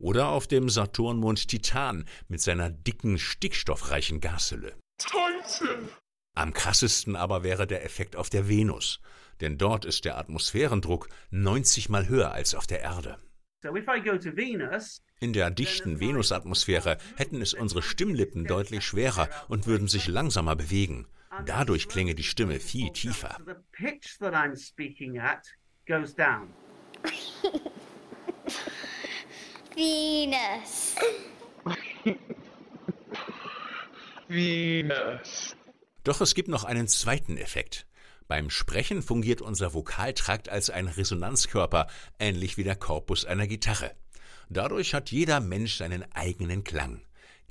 Oder 0.00 0.30
auf 0.30 0.48
dem 0.48 0.68
Saturnmond 0.68 1.46
Titan 1.48 2.06
mit 2.28 2.40
seiner 2.40 2.70
dicken, 2.70 3.18
stickstoffreichen 3.18 4.20
Gashülle. 4.20 4.76
Teufel! 4.98 5.90
Am 6.34 6.52
krassesten 6.52 7.14
aber 7.14 7.44
wäre 7.44 7.66
der 7.66 7.84
Effekt 7.84 8.16
auf 8.16 8.28
der 8.28 8.48
Venus, 8.48 9.00
denn 9.40 9.56
dort 9.56 9.84
ist 9.84 10.04
der 10.04 10.18
Atmosphärendruck 10.18 11.08
90 11.30 11.88
mal 11.88 12.08
höher 12.08 12.32
als 12.32 12.54
auf 12.54 12.66
der 12.66 12.80
Erde. 12.80 13.18
In 15.20 15.32
der 15.32 15.50
dichten 15.50 16.00
Venusatmosphäre 16.00 16.98
hätten 17.16 17.40
es 17.40 17.54
unsere 17.54 17.82
Stimmlippen 17.82 18.44
deutlich 18.44 18.84
schwerer 18.84 19.28
und 19.48 19.66
würden 19.66 19.88
sich 19.88 20.08
langsamer 20.08 20.56
bewegen. 20.56 21.06
Dadurch 21.46 21.88
klinge 21.88 22.14
die 22.14 22.24
Stimme 22.24 22.60
viel 22.60 22.92
tiefer. 22.92 23.38
Venus. 29.74 30.94
Venus. 34.28 35.53
Doch 36.04 36.20
es 36.20 36.34
gibt 36.34 36.48
noch 36.48 36.64
einen 36.64 36.86
zweiten 36.86 37.38
Effekt. 37.38 37.86
Beim 38.28 38.50
Sprechen 38.50 39.02
fungiert 39.02 39.42
unser 39.42 39.74
Vokaltrakt 39.74 40.48
als 40.48 40.70
ein 40.70 40.88
Resonanzkörper, 40.88 41.88
ähnlich 42.18 42.56
wie 42.56 42.64
der 42.64 42.76
Korpus 42.76 43.24
einer 43.24 43.46
Gitarre. 43.46 43.90
Dadurch 44.48 44.94
hat 44.94 45.10
jeder 45.10 45.40
Mensch 45.40 45.76
seinen 45.76 46.04
eigenen 46.12 46.64
Klang. 46.64 47.02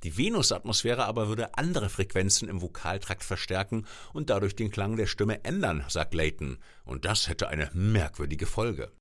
Die 0.04 0.18
Venusatmosphäre 0.18 1.06
aber 1.06 1.28
würde 1.30 1.56
andere 1.58 1.90
Frequenzen 1.90 2.50
im 2.50 2.62
Vokaltrakt 2.62 3.24
verstärken 3.24 3.86
und 4.12 4.30
dadurch 4.30 4.56
den 4.56 4.70
Klang 4.70 4.98
der 4.98 5.08
Stimme 5.08 5.44
ändern, 5.44 5.86
sagt 5.88 6.14
Layton. 6.14 6.58
Und 6.84 7.06
das 7.06 7.30
hätte 7.30 7.48
eine 7.48 7.70
merkwürdige 7.74 8.46
Folge. 8.46 8.92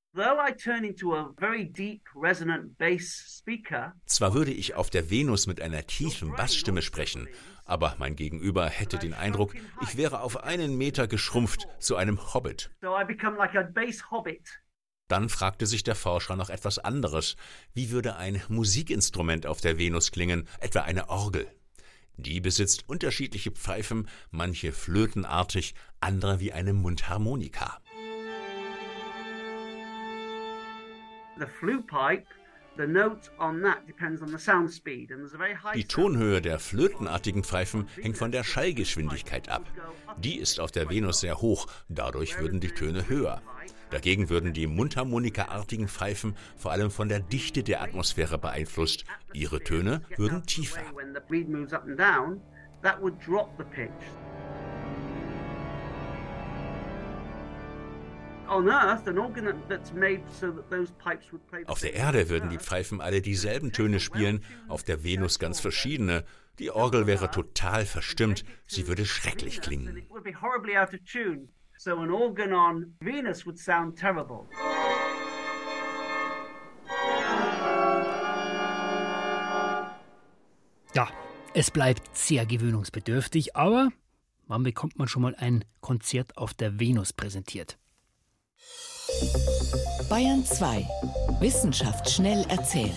Zwar 4.04 4.34
würde 4.34 4.50
ich 4.50 4.74
auf 4.74 4.90
der 4.90 5.08
Venus 5.08 5.46
mit 5.46 5.62
einer 5.62 5.86
tiefen 5.86 6.32
Bassstimme 6.32 6.82
sprechen, 6.82 7.28
aber 7.64 7.96
mein 7.98 8.14
Gegenüber 8.14 8.68
hätte 8.68 8.98
den 8.98 9.14
Eindruck, 9.14 9.54
ich 9.80 9.96
wäre 9.96 10.20
auf 10.20 10.44
einen 10.44 10.76
Meter 10.76 11.08
geschrumpft 11.08 11.66
zu 11.78 11.96
einem 11.96 12.34
Hobbit. 12.34 12.70
Dann 15.08 15.30
fragte 15.30 15.64
sich 15.64 15.82
der 15.82 15.94
Forscher 15.94 16.36
noch 16.36 16.50
etwas 16.50 16.78
anderes. 16.78 17.36
Wie 17.72 17.90
würde 17.90 18.16
ein 18.16 18.42
Musikinstrument 18.48 19.46
auf 19.46 19.62
der 19.62 19.78
Venus 19.78 20.10
klingen, 20.10 20.46
etwa 20.60 20.80
eine 20.80 21.08
Orgel? 21.08 21.50
Die 22.16 22.42
besitzt 22.42 22.86
unterschiedliche 22.86 23.50
Pfeifen, 23.50 24.08
manche 24.30 24.72
flötenartig, 24.72 25.74
andere 26.00 26.38
wie 26.38 26.52
eine 26.52 26.74
Mundharmonika. 26.74 27.81
Die 35.74 35.84
Tonhöhe 35.84 36.40
der 36.40 36.58
flötenartigen 36.58 37.44
Pfeifen 37.44 37.88
hängt 38.00 38.16
von 38.16 38.32
der 38.32 38.44
Schallgeschwindigkeit 38.44 39.48
ab. 39.48 39.64
Die 40.18 40.38
ist 40.38 40.58
auf 40.58 40.70
der 40.70 40.88
Venus 40.88 41.20
sehr 41.20 41.40
hoch, 41.40 41.66
dadurch 41.88 42.38
würden 42.38 42.60
die 42.60 42.72
Töne 42.72 43.08
höher. 43.08 43.42
Dagegen 43.90 44.30
würden 44.30 44.54
die 44.54 44.66
Mundharmonikaartigen 44.66 45.86
Pfeifen 45.86 46.34
vor 46.56 46.72
allem 46.72 46.90
von 46.90 47.10
der 47.10 47.20
Dichte 47.20 47.62
der 47.62 47.82
Atmosphäre 47.82 48.38
beeinflusst. 48.38 49.04
Ihre 49.34 49.62
Töne 49.62 50.00
würden 50.16 50.44
tiefer. 50.46 50.80
Auf 61.66 61.80
der 61.80 61.94
Erde 61.94 62.28
würden 62.28 62.50
die 62.50 62.58
Pfeifen 62.58 63.00
alle 63.00 63.22
dieselben 63.22 63.72
Töne 63.72 64.00
spielen, 64.00 64.44
auf 64.68 64.82
der 64.82 65.04
Venus 65.04 65.38
ganz 65.38 65.60
verschiedene. 65.60 66.24
Die 66.58 66.70
Orgel 66.70 67.06
wäre 67.06 67.30
total 67.30 67.86
verstimmt, 67.86 68.44
sie 68.66 68.86
würde 68.86 69.06
schrecklich 69.06 69.60
klingen. 69.60 70.06
Ja, 80.94 81.08
es 81.54 81.70
bleibt 81.70 82.14
sehr 82.16 82.44
gewöhnungsbedürftig, 82.44 83.56
aber 83.56 83.88
wann 84.46 84.62
bekommt 84.62 84.98
man 84.98 85.08
schon 85.08 85.22
mal 85.22 85.34
ein 85.34 85.64
Konzert 85.80 86.36
auf 86.36 86.52
der 86.52 86.78
Venus 86.78 87.12
präsentiert? 87.12 87.78
Bayern 90.08 90.44
2. 90.44 90.86
Wissenschaft 91.40 92.10
schnell 92.10 92.44
erzählt. 92.48 92.96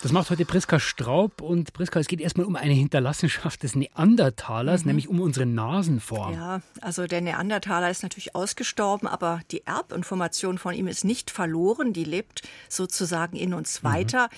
Das 0.00 0.12
macht 0.12 0.30
heute 0.30 0.44
Priska 0.44 0.78
Straub. 0.78 1.40
Und 1.40 1.72
Priska, 1.72 1.98
es 1.98 2.06
geht 2.06 2.20
erstmal 2.20 2.46
um 2.46 2.54
eine 2.54 2.72
Hinterlassenschaft 2.72 3.64
des 3.64 3.74
Neandertalers, 3.74 4.82
mhm. 4.82 4.88
nämlich 4.88 5.08
um 5.08 5.20
unsere 5.20 5.44
Nasenform. 5.44 6.34
Ja, 6.34 6.60
also 6.80 7.06
der 7.06 7.20
Neandertaler 7.20 7.90
ist 7.90 8.04
natürlich 8.04 8.34
ausgestorben, 8.34 9.08
aber 9.08 9.40
die 9.50 9.66
Erbinformation 9.66 10.58
von 10.58 10.72
ihm 10.72 10.86
ist 10.86 11.04
nicht 11.04 11.32
verloren. 11.32 11.92
Die 11.92 12.04
lebt 12.04 12.42
sozusagen 12.68 13.36
in 13.36 13.54
uns 13.54 13.82
mhm. 13.82 13.88
weiter. 13.88 14.28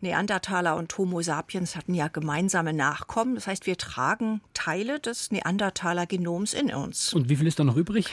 Neandertaler 0.00 0.76
und 0.76 0.96
Homo 0.96 1.22
sapiens 1.22 1.76
hatten 1.76 1.94
ja 1.94 2.08
gemeinsame 2.08 2.72
Nachkommen. 2.72 3.34
Das 3.34 3.46
heißt, 3.46 3.66
wir 3.66 3.76
tragen 3.76 4.40
Teile 4.54 5.00
des 5.00 5.30
Neandertaler-Genoms 5.30 6.54
in 6.54 6.72
uns. 6.72 7.12
Und 7.12 7.28
wie 7.28 7.36
viel 7.36 7.46
ist 7.46 7.58
da 7.58 7.64
noch 7.64 7.76
übrig? 7.76 8.06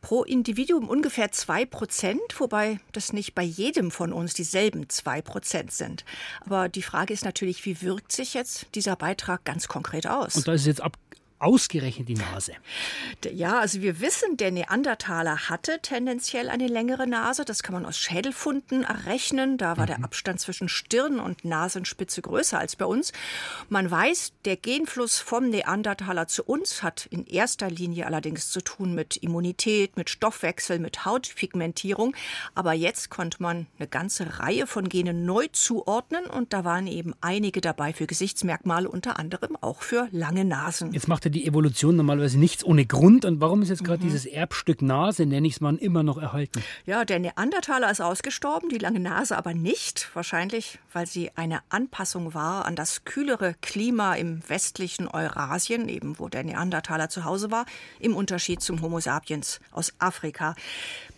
pro 0.00 0.22
Individuum 0.22 0.88
ungefähr 0.88 1.32
zwei 1.32 1.64
Prozent, 1.64 2.20
wobei 2.38 2.80
das 2.92 3.12
nicht 3.12 3.34
bei 3.34 3.42
jedem 3.42 3.90
von 3.90 4.12
uns 4.12 4.34
dieselben 4.34 4.88
zwei 4.88 5.22
Prozent 5.22 5.72
sind. 5.72 6.04
Aber 6.40 6.68
die 6.68 6.82
Frage 6.82 7.12
ist 7.12 7.24
natürlich, 7.24 7.64
wie 7.64 7.82
wirkt 7.82 8.12
sich 8.12 8.34
jetzt 8.34 8.66
dieser 8.74 8.96
Beitrag 8.96 9.44
ganz 9.44 9.68
konkret 9.68 10.06
aus? 10.06 10.36
Und 10.36 10.48
da 10.48 10.52
ist 10.52 10.66
jetzt 10.66 10.80
ab 10.80 10.96
ausgerechnet 11.38 12.08
die 12.08 12.14
Nase. 12.14 12.52
Ja, 13.32 13.58
also 13.60 13.80
wir 13.80 14.00
wissen, 14.00 14.36
der 14.36 14.50
Neandertaler 14.50 15.48
hatte 15.48 15.78
tendenziell 15.82 16.48
eine 16.48 16.66
längere 16.66 17.06
Nase. 17.06 17.44
Das 17.44 17.62
kann 17.62 17.74
man 17.74 17.86
aus 17.86 17.98
Schädelfunden 17.98 18.84
errechnen. 18.84 19.56
Da 19.56 19.76
war 19.76 19.84
mhm. 19.84 19.88
der 19.88 20.04
Abstand 20.04 20.40
zwischen 20.40 20.68
Stirn 20.68 21.20
und 21.20 21.44
Nasenspitze 21.44 22.22
größer 22.22 22.58
als 22.58 22.76
bei 22.76 22.84
uns. 22.84 23.12
Man 23.68 23.90
weiß, 23.90 24.32
der 24.44 24.56
Genfluss 24.56 25.18
vom 25.18 25.50
Neandertaler 25.50 26.26
zu 26.26 26.44
uns 26.44 26.82
hat 26.82 27.06
in 27.06 27.24
erster 27.26 27.70
Linie 27.70 28.06
allerdings 28.06 28.50
zu 28.50 28.60
tun 28.60 28.94
mit 28.94 29.16
Immunität, 29.16 29.96
mit 29.96 30.10
Stoffwechsel, 30.10 30.78
mit 30.78 31.04
Hautpigmentierung. 31.04 32.16
Aber 32.54 32.72
jetzt 32.72 33.10
konnte 33.10 33.42
man 33.42 33.66
eine 33.78 33.88
ganze 33.88 34.40
Reihe 34.40 34.66
von 34.66 34.88
Genen 34.88 35.24
neu 35.24 35.46
zuordnen 35.52 36.26
und 36.26 36.52
da 36.52 36.64
waren 36.64 36.86
eben 36.86 37.14
einige 37.20 37.60
dabei 37.60 37.92
für 37.92 38.06
Gesichtsmerkmale, 38.06 38.88
unter 38.88 39.18
anderem 39.18 39.56
auch 39.60 39.82
für 39.82 40.08
lange 40.10 40.44
Nasen. 40.44 40.92
Jetzt 40.92 41.08
macht 41.08 41.27
ja 41.28 41.32
die 41.32 41.46
Evolution 41.46 41.96
normalerweise 41.96 42.38
nichts 42.38 42.64
ohne 42.64 42.86
Grund. 42.86 43.24
Und 43.24 43.40
warum 43.40 43.62
ist 43.62 43.68
jetzt 43.68 43.84
gerade 43.84 44.02
mhm. 44.02 44.08
dieses 44.08 44.26
Erbstück 44.26 44.82
Nase, 44.82 45.26
nenne 45.26 45.46
ich 45.46 45.54
es 45.54 45.60
mal, 45.60 45.76
immer 45.76 46.02
noch 46.02 46.18
erhalten? 46.18 46.62
Ja, 46.86 47.04
der 47.04 47.18
Neandertaler 47.18 47.90
ist 47.90 48.00
ausgestorben, 48.00 48.68
die 48.68 48.78
lange 48.78 49.00
Nase 49.00 49.36
aber 49.36 49.54
nicht. 49.54 50.08
Wahrscheinlich, 50.14 50.78
weil 50.92 51.06
sie 51.06 51.30
eine 51.36 51.60
Anpassung 51.68 52.34
war 52.34 52.64
an 52.64 52.76
das 52.76 53.04
kühlere 53.04 53.54
Klima 53.60 54.14
im 54.14 54.42
westlichen 54.48 55.08
Eurasien, 55.08 55.88
eben 55.88 56.18
wo 56.18 56.28
der 56.28 56.44
Neandertaler 56.44 57.08
zu 57.08 57.24
Hause 57.24 57.50
war, 57.50 57.66
im 58.00 58.16
Unterschied 58.16 58.62
zum 58.62 58.80
Homo 58.80 59.00
sapiens 59.00 59.60
aus 59.72 59.92
Afrika. 59.98 60.54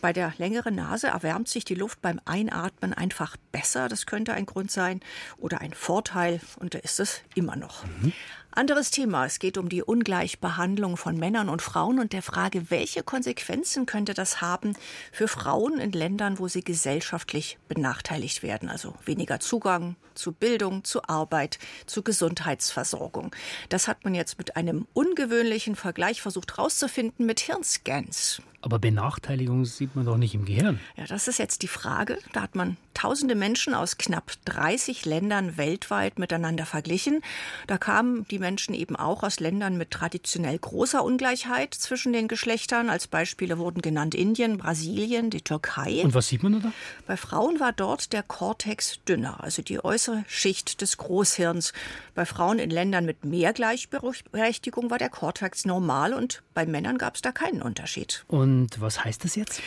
Bei 0.00 0.12
der 0.12 0.32
längeren 0.38 0.74
Nase 0.74 1.08
erwärmt 1.08 1.48
sich 1.48 1.64
die 1.64 1.74
Luft 1.74 2.00
beim 2.00 2.20
Einatmen 2.24 2.94
einfach 2.94 3.36
besser. 3.52 3.88
Das 3.88 4.06
könnte 4.06 4.32
ein 4.32 4.46
Grund 4.46 4.70
sein 4.70 5.00
oder 5.36 5.60
ein 5.60 5.74
Vorteil. 5.74 6.40
Und 6.58 6.74
da 6.74 6.78
ist 6.78 7.00
es 7.00 7.20
immer 7.34 7.56
noch. 7.56 7.84
Mhm. 7.84 8.12
Anderes 8.52 8.90
Thema. 8.90 9.26
Es 9.26 9.38
geht 9.38 9.58
um 9.58 9.68
die 9.68 9.82
Ungleichbehandlung 9.82 10.96
von 10.96 11.16
Männern 11.16 11.48
und 11.48 11.62
Frauen 11.62 12.00
und 12.00 12.12
der 12.12 12.22
Frage, 12.22 12.68
welche 12.70 13.04
Konsequenzen 13.04 13.86
könnte 13.86 14.12
das 14.12 14.40
haben 14.40 14.74
für 15.12 15.28
Frauen 15.28 15.78
in 15.78 15.92
Ländern, 15.92 16.40
wo 16.40 16.48
sie 16.48 16.64
gesellschaftlich 16.64 17.58
benachteiligt 17.68 18.42
werden. 18.42 18.68
Also 18.68 18.94
weniger 19.04 19.38
Zugang 19.38 19.94
zu 20.14 20.32
Bildung, 20.32 20.82
zu 20.82 21.04
Arbeit, 21.04 21.60
zu 21.86 22.02
Gesundheitsversorgung. 22.02 23.34
Das 23.68 23.86
hat 23.86 24.04
man 24.04 24.16
jetzt 24.16 24.36
mit 24.36 24.56
einem 24.56 24.86
ungewöhnlichen 24.94 25.76
Vergleich 25.76 26.20
versucht 26.20 26.56
herauszufinden 26.56 27.26
mit 27.26 27.38
Hirnscans. 27.38 28.42
Aber 28.62 28.78
Benachteiligung 28.78 29.64
sieht 29.64 29.94
man 29.94 30.04
doch 30.04 30.16
nicht 30.16 30.34
im 30.34 30.44
Gehirn. 30.44 30.80
Ja, 30.96 31.06
das 31.06 31.28
ist 31.28 31.38
jetzt 31.38 31.62
die 31.62 31.68
Frage. 31.68 32.18
Da 32.32 32.42
hat 32.42 32.56
man 32.56 32.76
tausende 33.00 33.34
Menschen 33.34 33.72
aus 33.72 33.96
knapp 33.96 34.32
30 34.44 35.06
Ländern 35.06 35.56
weltweit 35.56 36.18
miteinander 36.18 36.66
verglichen. 36.66 37.22
Da 37.66 37.78
kamen 37.78 38.26
die 38.30 38.38
Menschen 38.38 38.74
eben 38.74 38.94
auch 38.94 39.22
aus 39.22 39.40
Ländern 39.40 39.78
mit 39.78 39.90
traditionell 39.90 40.58
großer 40.58 41.02
Ungleichheit 41.02 41.72
zwischen 41.72 42.12
den 42.12 42.28
Geschlechtern. 42.28 42.90
Als 42.90 43.06
Beispiele 43.06 43.56
wurden 43.56 43.80
genannt 43.80 44.14
Indien, 44.14 44.58
Brasilien, 44.58 45.30
die 45.30 45.40
Türkei. 45.40 46.02
Und 46.04 46.12
was 46.12 46.28
sieht 46.28 46.42
man 46.42 46.60
da? 46.60 46.72
Bei 47.06 47.16
Frauen 47.16 47.58
war 47.58 47.72
dort 47.72 48.12
der 48.12 48.22
Kortex 48.22 48.98
dünner, 49.08 49.42
also 49.42 49.62
die 49.62 49.82
äußere 49.82 50.24
Schicht 50.28 50.82
des 50.82 50.98
Großhirns. 50.98 51.72
Bei 52.14 52.26
Frauen 52.26 52.58
in 52.58 52.68
Ländern 52.68 53.06
mit 53.06 53.24
mehr 53.24 53.54
Gleichberechtigung 53.54 54.90
war 54.90 54.98
der 54.98 55.08
Kortex 55.08 55.64
normal 55.64 56.12
und 56.12 56.42
bei 56.52 56.66
Männern 56.66 56.98
gab 56.98 57.14
es 57.14 57.22
da 57.22 57.32
keinen 57.32 57.62
Unterschied. 57.62 58.26
Und 58.28 58.78
was 58.78 59.02
heißt 59.02 59.24
das 59.24 59.36
jetzt? 59.36 59.62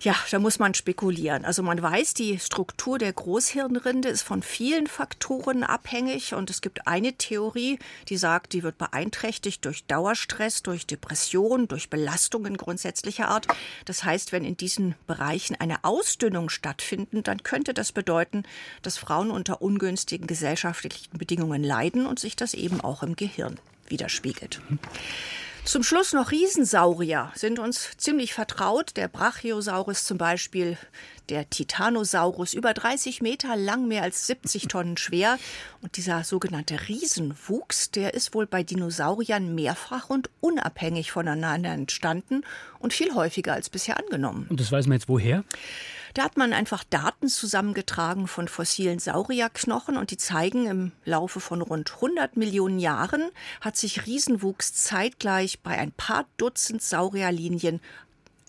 Ja, 0.00 0.14
da 0.30 0.38
muss 0.38 0.58
man 0.58 0.72
spekulieren. 0.72 1.44
Also 1.44 1.62
man 1.62 1.82
weiß, 1.82 2.14
die 2.14 2.38
Struktur 2.38 2.77
der 2.96 3.12
Großhirnrinde 3.12 4.08
ist 4.08 4.22
von 4.22 4.42
vielen 4.42 4.86
Faktoren 4.86 5.62
abhängig 5.62 6.32
und 6.32 6.48
es 6.48 6.62
gibt 6.62 6.86
eine 6.86 7.12
Theorie, 7.12 7.78
die 8.08 8.16
sagt, 8.16 8.54
die 8.54 8.62
wird 8.62 8.78
beeinträchtigt 8.78 9.64
durch 9.66 9.84
Dauerstress, 9.84 10.62
durch 10.62 10.86
Depression, 10.86 11.68
durch 11.68 11.90
Belastungen 11.90 12.56
grundsätzlicher 12.56 13.28
Art. 13.28 13.46
Das 13.84 14.04
heißt, 14.04 14.32
wenn 14.32 14.44
in 14.44 14.56
diesen 14.56 14.94
Bereichen 15.06 15.54
eine 15.56 15.84
Ausdünnung 15.84 16.48
stattfindet, 16.48 17.28
dann 17.28 17.42
könnte 17.42 17.74
das 17.74 17.92
bedeuten, 17.92 18.44
dass 18.80 18.96
Frauen 18.96 19.30
unter 19.30 19.60
ungünstigen 19.60 20.26
gesellschaftlichen 20.26 21.18
Bedingungen 21.18 21.62
leiden 21.62 22.06
und 22.06 22.18
sich 22.18 22.36
das 22.36 22.54
eben 22.54 22.80
auch 22.80 23.02
im 23.02 23.16
Gehirn 23.16 23.58
widerspiegelt. 23.88 24.62
Zum 25.68 25.82
Schluss 25.82 26.14
noch 26.14 26.30
Riesensaurier 26.30 27.30
sind 27.34 27.58
uns 27.58 27.90
ziemlich 27.98 28.32
vertraut. 28.32 28.96
Der 28.96 29.06
Brachiosaurus 29.06 30.06
zum 30.06 30.16
Beispiel, 30.16 30.78
der 31.28 31.50
Titanosaurus, 31.50 32.54
über 32.54 32.72
30 32.72 33.20
Meter 33.20 33.54
lang, 33.54 33.86
mehr 33.86 34.02
als 34.02 34.26
70 34.26 34.68
Tonnen 34.68 34.96
schwer. 34.96 35.38
Und 35.82 35.98
dieser 35.98 36.24
sogenannte 36.24 36.88
Riesenwuchs, 36.88 37.90
der 37.90 38.14
ist 38.14 38.32
wohl 38.32 38.46
bei 38.46 38.62
Dinosauriern 38.62 39.54
mehrfach 39.54 40.08
und 40.08 40.30
unabhängig 40.40 41.12
voneinander 41.12 41.72
entstanden 41.72 42.44
und 42.78 42.94
viel 42.94 43.14
häufiger 43.14 43.52
als 43.52 43.68
bisher 43.68 43.98
angenommen. 43.98 44.46
Und 44.48 44.60
das 44.60 44.72
weiß 44.72 44.86
man 44.86 44.96
jetzt 44.96 45.10
woher? 45.10 45.44
Da 46.14 46.24
hat 46.24 46.36
man 46.36 46.52
einfach 46.52 46.84
Daten 46.84 47.28
zusammengetragen 47.28 48.26
von 48.26 48.48
fossilen 48.48 48.98
Saurierknochen 48.98 49.96
und 49.96 50.10
die 50.10 50.16
zeigen, 50.16 50.66
im 50.66 50.92
Laufe 51.04 51.40
von 51.40 51.62
rund 51.62 51.94
100 51.94 52.36
Millionen 52.36 52.78
Jahren 52.78 53.30
hat 53.60 53.76
sich 53.76 54.06
Riesenwuchs 54.06 54.74
zeitgleich 54.74 55.60
bei 55.60 55.78
ein 55.78 55.92
paar 55.92 56.26
Dutzend 56.36 56.82
Saurierlinien 56.82 57.80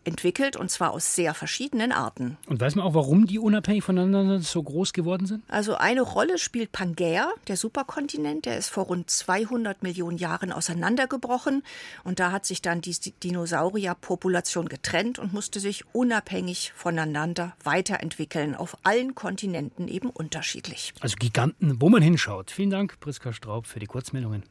entwickelt 0.10 0.58
und 0.58 0.70
zwar 0.70 0.92
aus 0.92 1.16
sehr 1.16 1.34
verschiedenen 1.34 1.92
Arten. 1.92 2.38
Und 2.48 2.60
weiß 2.60 2.76
man 2.76 2.86
auch, 2.86 2.94
warum 2.94 3.28
die 3.28 3.40
unabhängig 3.40 3.84
voneinander 3.84 4.40
so 4.40 4.62
groß 4.62 4.92
geworden 4.92 5.26
sind? 5.26 5.44
Also 5.48 5.76
eine 5.76 6.02
Rolle 6.02 6.38
spielt 6.38 6.72
Pangaea, 6.72 7.30
der 7.48 7.56
Superkontinent, 7.56 8.46
der 8.46 8.58
ist 8.58 8.70
vor 8.70 8.86
rund 8.86 9.10
200 9.10 9.84
Millionen 9.84 10.18
Jahren 10.18 10.52
auseinandergebrochen 10.52 11.64
und 12.04 12.20
da 12.20 12.32
hat 12.32 12.46
sich 12.46 12.62
dann 12.62 12.82
die 12.82 12.96
Dinosaurierpopulation 13.24 14.68
getrennt 14.68 15.20
und 15.20 15.32
musste 15.32 15.60
sich 15.60 15.84
unabhängig 15.94 16.74
voneinander 16.76 17.56
weiterentwickeln, 17.64 18.56
auf 18.56 18.78
allen 18.84 19.16
Kontinenten 19.16 19.88
eben 19.88 20.10
unterschiedlich. 20.10 20.94
Also 21.00 21.16
Giganten, 21.18 21.82
wo 21.82 21.90
man 21.90 22.02
hinschaut. 22.02 22.52
Vielen 22.52 22.72
Dank, 22.72 23.00
Priska 23.00 23.32
Straub, 23.32 23.68
für 23.68 23.80
die 23.80 23.88
Kurzmeldungen. 23.88 24.44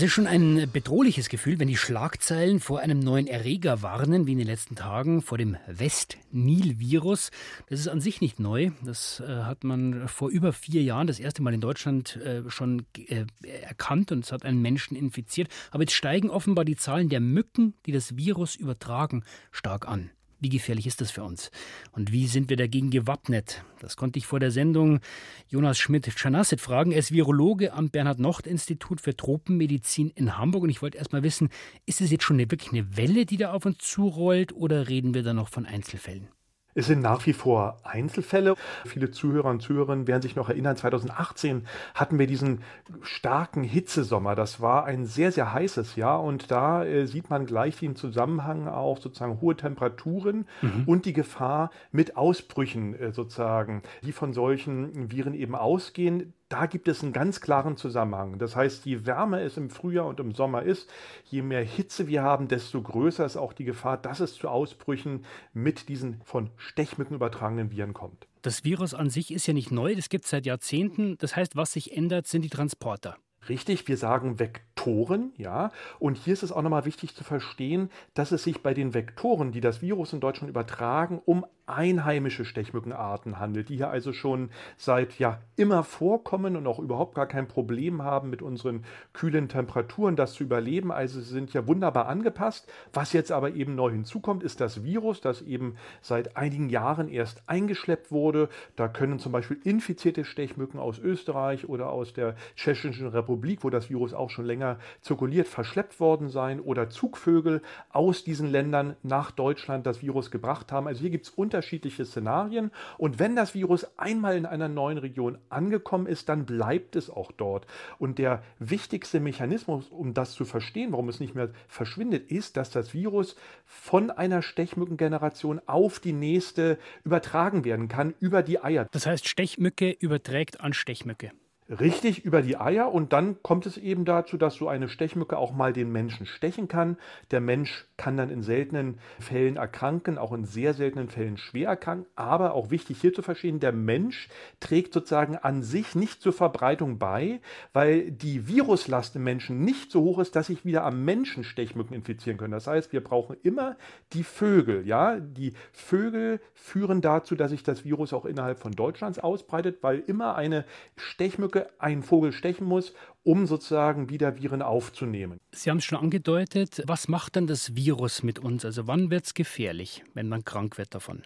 Es 0.00 0.04
ist 0.04 0.12
schon 0.12 0.26
ein 0.26 0.66
bedrohliches 0.72 1.28
Gefühl, 1.28 1.58
wenn 1.58 1.68
die 1.68 1.76
Schlagzeilen 1.76 2.58
vor 2.58 2.80
einem 2.80 3.00
neuen 3.00 3.26
Erreger 3.26 3.82
warnen, 3.82 4.26
wie 4.26 4.32
in 4.32 4.38
den 4.38 4.46
letzten 4.46 4.74
Tagen 4.74 5.20
vor 5.20 5.36
dem 5.36 5.58
West-Nil-Virus. 5.66 7.30
Das 7.68 7.80
ist 7.80 7.88
an 7.88 8.00
sich 8.00 8.22
nicht 8.22 8.40
neu. 8.40 8.70
Das 8.82 9.20
äh, 9.20 9.42
hat 9.42 9.62
man 9.62 10.08
vor 10.08 10.30
über 10.30 10.54
vier 10.54 10.82
Jahren 10.82 11.06
das 11.06 11.20
erste 11.20 11.42
Mal 11.42 11.52
in 11.52 11.60
Deutschland 11.60 12.16
äh, 12.16 12.48
schon 12.48 12.86
äh, 12.96 13.26
erkannt 13.42 14.10
und 14.10 14.24
es 14.24 14.32
hat 14.32 14.46
einen 14.46 14.62
Menschen 14.62 14.96
infiziert. 14.96 15.50
Aber 15.70 15.82
jetzt 15.82 15.92
steigen 15.92 16.30
offenbar 16.30 16.64
die 16.64 16.76
Zahlen 16.76 17.10
der 17.10 17.20
Mücken, 17.20 17.74
die 17.84 17.92
das 17.92 18.16
Virus 18.16 18.54
übertragen, 18.54 19.22
stark 19.52 19.86
an. 19.86 20.08
Wie 20.40 20.48
gefährlich 20.48 20.86
ist 20.86 21.02
das 21.02 21.10
für 21.10 21.22
uns? 21.22 21.50
Und 21.92 22.12
wie 22.12 22.26
sind 22.26 22.48
wir 22.48 22.56
dagegen 22.56 22.90
gewappnet? 22.90 23.62
Das 23.78 23.96
konnte 23.96 24.18
ich 24.18 24.26
vor 24.26 24.40
der 24.40 24.50
Sendung 24.50 25.00
Jonas 25.48 25.78
Schmidt-Czanasset 25.78 26.60
fragen. 26.60 26.92
Er 26.92 26.98
ist 26.98 27.12
Virologe 27.12 27.74
am 27.74 27.90
Bernhard-Nocht-Institut 27.90 29.02
für 29.02 29.14
Tropenmedizin 29.14 30.10
in 30.10 30.38
Hamburg. 30.38 30.62
Und 30.62 30.70
ich 30.70 30.80
wollte 30.80 30.96
erst 30.96 31.12
mal 31.12 31.22
wissen, 31.22 31.50
ist 31.84 32.00
es 32.00 32.10
jetzt 32.10 32.24
schon 32.24 32.36
eine, 32.36 32.50
wirklich 32.50 32.72
eine 32.72 32.96
Welle, 32.96 33.26
die 33.26 33.36
da 33.36 33.52
auf 33.52 33.66
uns 33.66 33.78
zurollt, 33.78 34.54
oder 34.54 34.88
reden 34.88 35.12
wir 35.12 35.22
da 35.22 35.34
noch 35.34 35.48
von 35.48 35.66
Einzelfällen? 35.66 36.28
Es 36.74 36.86
sind 36.86 37.00
nach 37.00 37.26
wie 37.26 37.32
vor 37.32 37.78
Einzelfälle. 37.82 38.54
Viele 38.84 39.10
Zuhörer 39.10 39.50
und 39.50 39.60
Zuhörerinnen 39.60 40.06
werden 40.06 40.22
sich 40.22 40.36
noch 40.36 40.48
erinnern, 40.48 40.76
2018 40.76 41.66
hatten 41.94 42.18
wir 42.18 42.26
diesen 42.26 42.62
starken 43.02 43.64
Hitzesommer. 43.64 44.34
Das 44.34 44.60
war 44.60 44.84
ein 44.84 45.04
sehr, 45.04 45.32
sehr 45.32 45.52
heißes 45.52 45.96
Jahr 45.96 46.22
und 46.22 46.50
da 46.50 46.84
äh, 46.84 47.06
sieht 47.06 47.30
man 47.30 47.46
gleich 47.46 47.78
den 47.78 47.96
Zusammenhang 47.96 48.68
auch 48.68 48.98
sozusagen 48.98 49.40
hohe 49.40 49.56
Temperaturen 49.56 50.46
mhm. 50.62 50.84
und 50.86 51.06
die 51.06 51.12
Gefahr 51.12 51.70
mit 51.92 52.16
Ausbrüchen 52.16 52.94
äh, 52.94 53.12
sozusagen, 53.12 53.82
die 54.02 54.12
von 54.12 54.32
solchen 54.32 55.10
Viren 55.10 55.34
eben 55.34 55.54
ausgehen 55.54 56.34
da 56.50 56.66
gibt 56.66 56.88
es 56.88 57.02
einen 57.02 57.12
ganz 57.12 57.40
klaren 57.40 57.76
Zusammenhang. 57.76 58.38
Das 58.38 58.56
heißt, 58.56 58.84
je 58.84 59.06
wärmer 59.06 59.40
es 59.40 59.56
im 59.56 59.70
Frühjahr 59.70 60.06
und 60.06 60.18
im 60.18 60.32
Sommer 60.32 60.62
ist, 60.62 60.90
je 61.24 61.42
mehr 61.42 61.62
Hitze 61.62 62.08
wir 62.08 62.22
haben, 62.22 62.48
desto 62.48 62.82
größer 62.82 63.24
ist 63.24 63.36
auch 63.36 63.52
die 63.52 63.64
Gefahr, 63.64 63.96
dass 63.96 64.18
es 64.18 64.34
zu 64.34 64.48
Ausbrüchen 64.48 65.24
mit 65.54 65.88
diesen 65.88 66.20
von 66.24 66.50
Stechmücken 66.56 67.14
übertragenen 67.14 67.70
Viren 67.70 67.94
kommt. 67.94 68.26
Das 68.42 68.64
Virus 68.64 68.94
an 68.94 69.10
sich 69.10 69.32
ist 69.32 69.46
ja 69.46 69.54
nicht 69.54 69.70
neu, 69.70 69.94
das 69.94 70.08
gibt 70.08 70.24
es 70.24 70.30
seit 70.30 70.44
Jahrzehnten. 70.44 71.16
Das 71.18 71.36
heißt, 71.36 71.54
was 71.54 71.72
sich 71.72 71.96
ändert, 71.96 72.26
sind 72.26 72.42
die 72.42 72.50
Transporter. 72.50 73.16
Richtig, 73.48 73.88
wir 73.88 73.96
sagen 73.96 74.38
Vektoren, 74.38 75.32
ja. 75.36 75.70
Und 75.98 76.18
hier 76.18 76.32
ist 76.34 76.42
es 76.42 76.52
auch 76.52 76.62
nochmal 76.62 76.84
wichtig 76.84 77.14
zu 77.14 77.24
verstehen, 77.24 77.90
dass 78.12 78.32
es 78.32 78.42
sich 78.42 78.62
bei 78.62 78.74
den 78.74 78.92
Vektoren, 78.92 79.52
die 79.52 79.60
das 79.60 79.80
Virus 79.80 80.12
in 80.12 80.20
Deutschland 80.20 80.50
übertragen, 80.50 81.22
um 81.24 81.46
einheimische 81.72 82.44
Stechmückenarten 82.44 83.38
handelt, 83.38 83.68
die 83.68 83.76
hier 83.76 83.90
also 83.90 84.12
schon 84.12 84.50
seit 84.76 85.18
ja 85.18 85.40
immer 85.56 85.84
vorkommen 85.84 86.56
und 86.56 86.66
auch 86.66 86.78
überhaupt 86.78 87.14
gar 87.14 87.26
kein 87.26 87.48
Problem 87.48 88.02
haben 88.02 88.30
mit 88.30 88.42
unseren 88.42 88.84
kühlen 89.12 89.48
Temperaturen, 89.48 90.16
das 90.16 90.34
zu 90.34 90.44
überleben. 90.44 90.92
Also 90.92 91.20
sie 91.20 91.30
sind 91.32 91.52
ja 91.52 91.66
wunderbar 91.66 92.08
angepasst. 92.08 92.70
Was 92.92 93.12
jetzt 93.12 93.32
aber 93.32 93.54
eben 93.54 93.74
neu 93.74 93.90
hinzukommt, 93.90 94.42
ist 94.42 94.60
das 94.60 94.84
Virus, 94.84 95.20
das 95.20 95.42
eben 95.42 95.76
seit 96.00 96.36
einigen 96.36 96.68
Jahren 96.68 97.08
erst 97.08 97.42
eingeschleppt 97.46 98.10
wurde. 98.10 98.48
Da 98.76 98.88
können 98.88 99.18
zum 99.18 99.32
Beispiel 99.32 99.58
infizierte 99.64 100.24
Stechmücken 100.24 100.80
aus 100.80 100.98
Österreich 100.98 101.68
oder 101.68 101.90
aus 101.90 102.12
der 102.12 102.34
Tschechischen 102.56 103.08
Republik, 103.08 103.64
wo 103.64 103.70
das 103.70 103.90
Virus 103.90 104.12
auch 104.12 104.30
schon 104.30 104.44
länger 104.44 104.78
zirkuliert, 105.00 105.48
verschleppt 105.48 106.00
worden 106.00 106.28
sein 106.28 106.60
oder 106.60 106.90
Zugvögel 106.90 107.62
aus 107.90 108.24
diesen 108.24 108.50
Ländern 108.50 108.96
nach 109.02 109.30
Deutschland 109.30 109.86
das 109.86 110.02
Virus 110.02 110.30
gebracht 110.30 110.72
haben. 110.72 110.86
Also 110.86 111.00
hier 111.00 111.10
gibt 111.10 111.26
es 111.26 111.30
Unterschiede 111.30 111.59
unterschiedliche 111.60 112.06
Szenarien. 112.06 112.70
Und 112.96 113.18
wenn 113.18 113.36
das 113.36 113.54
Virus 113.54 113.86
einmal 113.98 114.36
in 114.36 114.46
einer 114.46 114.68
neuen 114.68 114.96
Region 114.96 115.36
angekommen 115.50 116.06
ist, 116.06 116.30
dann 116.30 116.46
bleibt 116.46 116.96
es 116.96 117.10
auch 117.10 117.32
dort. 117.32 117.66
Und 117.98 118.18
der 118.18 118.42
wichtigste 118.58 119.20
Mechanismus, 119.20 119.88
um 119.90 120.14
das 120.14 120.32
zu 120.32 120.46
verstehen, 120.46 120.92
warum 120.92 121.10
es 121.10 121.20
nicht 121.20 121.34
mehr 121.34 121.50
verschwindet, 121.68 122.30
ist, 122.30 122.56
dass 122.56 122.70
das 122.70 122.94
Virus 122.94 123.36
von 123.66 124.10
einer 124.10 124.40
Stechmückengeneration 124.40 125.60
auf 125.66 126.00
die 126.00 126.14
nächste 126.14 126.78
übertragen 127.04 127.64
werden 127.66 127.88
kann 127.88 128.14
über 128.20 128.42
die 128.42 128.62
Eier. 128.62 128.88
Das 128.90 129.04
heißt, 129.04 129.28
Stechmücke 129.28 129.90
überträgt 129.90 130.60
an 130.62 130.72
Stechmücke 130.72 131.30
richtig 131.78 132.24
über 132.24 132.42
die 132.42 132.56
Eier 132.56 132.92
und 132.92 133.12
dann 133.12 133.42
kommt 133.42 133.64
es 133.66 133.76
eben 133.76 134.04
dazu, 134.04 134.36
dass 134.36 134.56
so 134.56 134.68
eine 134.68 134.88
Stechmücke 134.88 135.38
auch 135.38 135.52
mal 135.52 135.72
den 135.72 135.92
Menschen 135.92 136.26
stechen 136.26 136.66
kann. 136.66 136.96
Der 137.30 137.40
Mensch 137.40 137.86
kann 137.96 138.16
dann 138.16 138.30
in 138.30 138.42
seltenen 138.42 138.98
Fällen 139.20 139.56
erkranken, 139.56 140.18
auch 140.18 140.32
in 140.32 140.44
sehr 140.44 140.74
seltenen 140.74 141.08
Fällen 141.08 141.36
schwer 141.36 141.68
erkranken. 141.68 142.06
Aber 142.16 142.54
auch 142.54 142.70
wichtig 142.70 143.00
hier 143.00 143.14
zu 143.14 143.22
verstehen, 143.22 143.60
der 143.60 143.72
Mensch 143.72 144.28
trägt 144.58 144.92
sozusagen 144.92 145.36
an 145.36 145.62
sich 145.62 145.94
nicht 145.94 146.20
zur 146.20 146.32
Verbreitung 146.32 146.98
bei, 146.98 147.40
weil 147.72 148.10
die 148.10 148.48
Viruslast 148.48 149.14
im 149.16 149.24
Menschen 149.24 149.64
nicht 149.64 149.92
so 149.92 150.02
hoch 150.02 150.18
ist, 150.18 150.34
dass 150.34 150.48
sich 150.48 150.64
wieder 150.64 150.84
am 150.84 151.04
Menschen 151.04 151.44
Stechmücken 151.44 151.94
infizieren 151.94 152.38
können. 152.38 152.52
Das 152.52 152.66
heißt, 152.66 152.92
wir 152.92 153.04
brauchen 153.04 153.36
immer 153.42 153.76
die 154.12 154.24
Vögel. 154.24 154.86
Ja, 154.86 155.20
die 155.20 155.52
Vögel 155.72 156.40
führen 156.54 157.00
dazu, 157.00 157.36
dass 157.36 157.50
sich 157.50 157.62
das 157.62 157.84
Virus 157.84 158.12
auch 158.12 158.24
innerhalb 158.24 158.58
von 158.58 158.72
Deutschlands 158.72 159.18
ausbreitet, 159.18 159.78
weil 159.82 160.00
immer 160.00 160.34
eine 160.34 160.64
Stechmücke 160.96 161.59
einen 161.78 162.02
Vogel 162.02 162.32
stechen 162.32 162.66
muss, 162.66 162.94
um 163.22 163.46
sozusagen 163.46 164.08
wieder 164.10 164.36
Viren 164.36 164.62
aufzunehmen. 164.62 165.38
Sie 165.52 165.70
haben 165.70 165.78
es 165.78 165.84
schon 165.84 165.98
angedeutet. 165.98 166.82
Was 166.86 167.08
macht 167.08 167.36
dann 167.36 167.46
das 167.46 167.74
Virus 167.74 168.22
mit 168.22 168.38
uns? 168.38 168.64
Also 168.64 168.86
wann 168.86 169.10
wird 169.10 169.26
es 169.26 169.34
gefährlich, 169.34 170.02
wenn 170.14 170.28
man 170.28 170.44
krank 170.44 170.78
wird 170.78 170.94
davon? 170.94 171.22